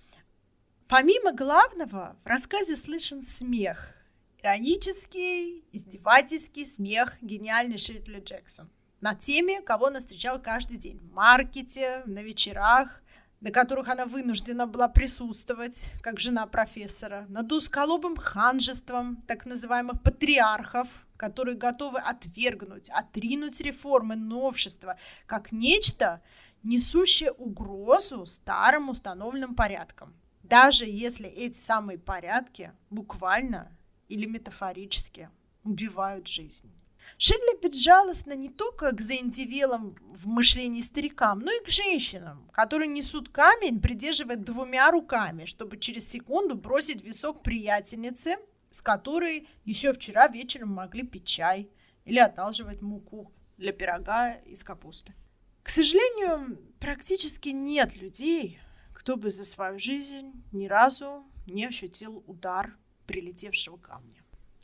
помимо 0.87 1.31
главного, 1.33 2.15
в 2.23 2.27
рассказе 2.27 2.75
слышен 2.75 3.23
смех. 3.23 3.95
Иронический, 4.43 5.65
издевательский 5.71 6.67
смех 6.67 7.17
гениальный 7.23 7.79
Ширли 7.79 8.19
Джексон– 8.19 8.69
над 9.03 9.19
теми, 9.19 9.61
кого 9.61 9.87
она 9.87 9.99
встречала 9.99 10.37
каждый 10.37 10.77
день 10.77 10.97
в 10.97 11.13
маркете, 11.13 12.03
на 12.05 12.23
вечерах, 12.23 13.03
на 13.41 13.51
которых 13.51 13.89
она 13.89 14.05
вынуждена 14.05 14.65
была 14.65 14.87
присутствовать, 14.87 15.91
как 16.01 16.21
жена 16.21 16.47
профессора, 16.47 17.25
над 17.27 17.51
узколобым 17.51 18.15
ханжеством 18.15 19.17
так 19.27 19.45
называемых 19.45 20.01
патриархов, 20.01 20.87
которые 21.17 21.57
готовы 21.57 21.99
отвергнуть, 21.99 22.89
отринуть 22.89 23.59
реформы, 23.59 24.15
новшества, 24.15 24.97
как 25.25 25.51
нечто, 25.51 26.21
несущее 26.63 27.33
угрозу 27.33 28.25
старым 28.25 28.87
установленным 28.87 29.53
порядкам. 29.53 30.13
Даже 30.43 30.85
если 30.85 31.27
эти 31.27 31.57
самые 31.57 31.97
порядки 31.97 32.71
буквально 32.89 33.69
или 34.07 34.25
метафорически 34.25 35.29
убивают 35.65 36.29
жизнь. 36.29 36.71
Ширли 37.17 37.61
безжалостна 37.61 38.33
не 38.33 38.49
только 38.49 38.91
к 38.91 39.01
заиндивелым 39.01 39.95
в 40.15 40.27
мышлении 40.27 40.81
старикам, 40.81 41.39
но 41.39 41.51
и 41.51 41.63
к 41.63 41.69
женщинам, 41.69 42.49
которые 42.51 42.87
несут 42.87 43.29
камень, 43.29 43.79
придерживая 43.79 44.35
двумя 44.35 44.91
руками, 44.91 45.45
чтобы 45.45 45.77
через 45.77 46.09
секунду 46.09 46.55
бросить 46.55 47.03
висок 47.03 47.43
приятельнице, 47.43 48.37
с 48.69 48.81
которой 48.81 49.47
еще 49.65 49.93
вчера 49.93 50.27
вечером 50.27 50.69
могли 50.69 51.03
пить 51.03 51.25
чай 51.25 51.69
или 52.05 52.19
одалживать 52.19 52.81
муку 52.81 53.31
для 53.57 53.71
пирога 53.71 54.33
из 54.45 54.63
капусты. 54.63 55.13
К 55.61 55.69
сожалению, 55.69 56.57
практически 56.79 57.49
нет 57.49 57.95
людей, 57.95 58.59
кто 58.93 59.15
бы 59.15 59.31
за 59.31 59.45
свою 59.45 59.79
жизнь 59.79 60.31
ни 60.51 60.67
разу 60.67 61.23
не 61.45 61.65
ощутил 61.65 62.23
удар 62.27 62.75
прилетевшего 63.05 63.77
камня. 63.77 64.22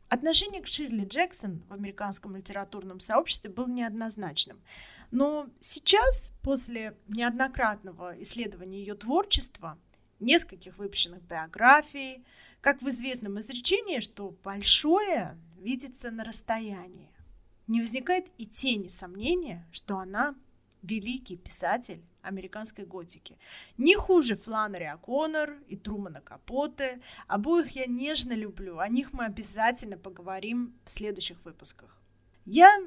Отношение 0.10 0.60
к 0.60 0.68
Ширли 0.68 1.06
Джексон 1.06 1.62
в 1.70 1.74
американском 1.74 2.36
литературном 2.36 3.00
сообществе 3.00 3.52
было 3.52 3.68
неоднозначным. 3.68 4.60
Но 5.12 5.48
сейчас, 5.60 6.34
после 6.42 6.98
неоднократного 7.08 8.20
исследования 8.24 8.80
ее 8.80 8.96
творчества, 8.96 9.78
нескольких 10.20 10.80
выпущенных 10.80 11.22
биографий, 11.22 12.26
как 12.60 12.82
в 12.82 12.90
известном 12.90 13.40
изречении, 13.40 14.00
что 14.00 14.36
большое 14.44 15.38
видится 15.58 16.10
на 16.10 16.24
расстоянии, 16.24 17.12
не 17.68 17.80
возникает 17.80 18.26
и 18.40 18.48
тени 18.48 18.88
сомнения, 18.88 19.68
что 19.72 20.00
она 20.00 20.34
великий 20.82 21.38
писатель 21.38 22.02
американской 22.30 22.86
готики. 22.86 23.38
Не 23.78 23.96
хуже 23.96 24.36
Фланнери 24.36 24.86
О'Коннор 24.86 25.62
и 25.68 25.76
Трумана 25.76 26.22
Капоте. 26.22 27.02
Обоих 27.28 27.72
я 27.72 27.86
нежно 27.86 28.34
люблю. 28.34 28.80
О 28.80 28.88
них 28.88 29.14
мы 29.14 29.26
обязательно 29.26 29.98
поговорим 29.98 30.74
в 30.86 30.92
следующих 30.92 31.44
выпусках. 31.46 32.02
Я 32.46 32.80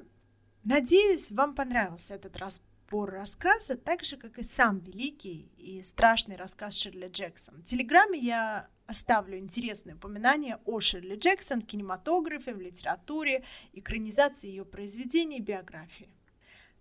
надеюсь, 0.64 1.33
вам 1.33 1.55
понравился 1.55 2.14
этот 2.14 2.37
разбор 2.37 3.11
рассказа, 3.11 3.76
так 3.76 4.05
же, 4.05 4.16
как 4.16 4.38
и 4.38 4.42
сам 4.42 4.78
великий 4.78 5.50
и 5.57 5.83
страшный 5.83 6.37
рассказ 6.37 6.74
Ширли 6.76 7.09
Джексон. 7.09 7.62
В 7.62 7.64
Телеграме 7.64 8.18
я 8.18 8.68
оставлю 8.87 9.38
интересные 9.38 9.96
упоминания 9.96 10.59
о 10.66 10.81
Ширли 10.81 11.16
Джексон, 11.16 11.62
кинематографе, 11.62 12.55
в 12.55 12.61
литературе, 12.61 13.44
экранизации 13.72 14.48
ее 14.48 14.64
произведений 14.64 15.38
и 15.38 15.42
биографии. 15.42 16.11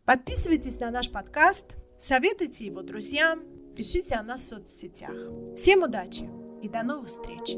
Подписывайтесь 0.04 0.80
на 0.80 0.92
наш 0.92 1.10
подкаст, 1.10 1.76
советуйте 2.02 2.66
его 2.66 2.82
друзьям, 2.82 3.44
пишите 3.76 4.16
о 4.16 4.24
нас 4.24 4.42
в 4.42 4.48
соцсетях. 4.50 5.16
Всем 5.56 5.84
удачи 5.84 6.30
и 6.62 6.68
до 6.68 6.84
новых 6.84 7.08
встреч! 7.08 7.56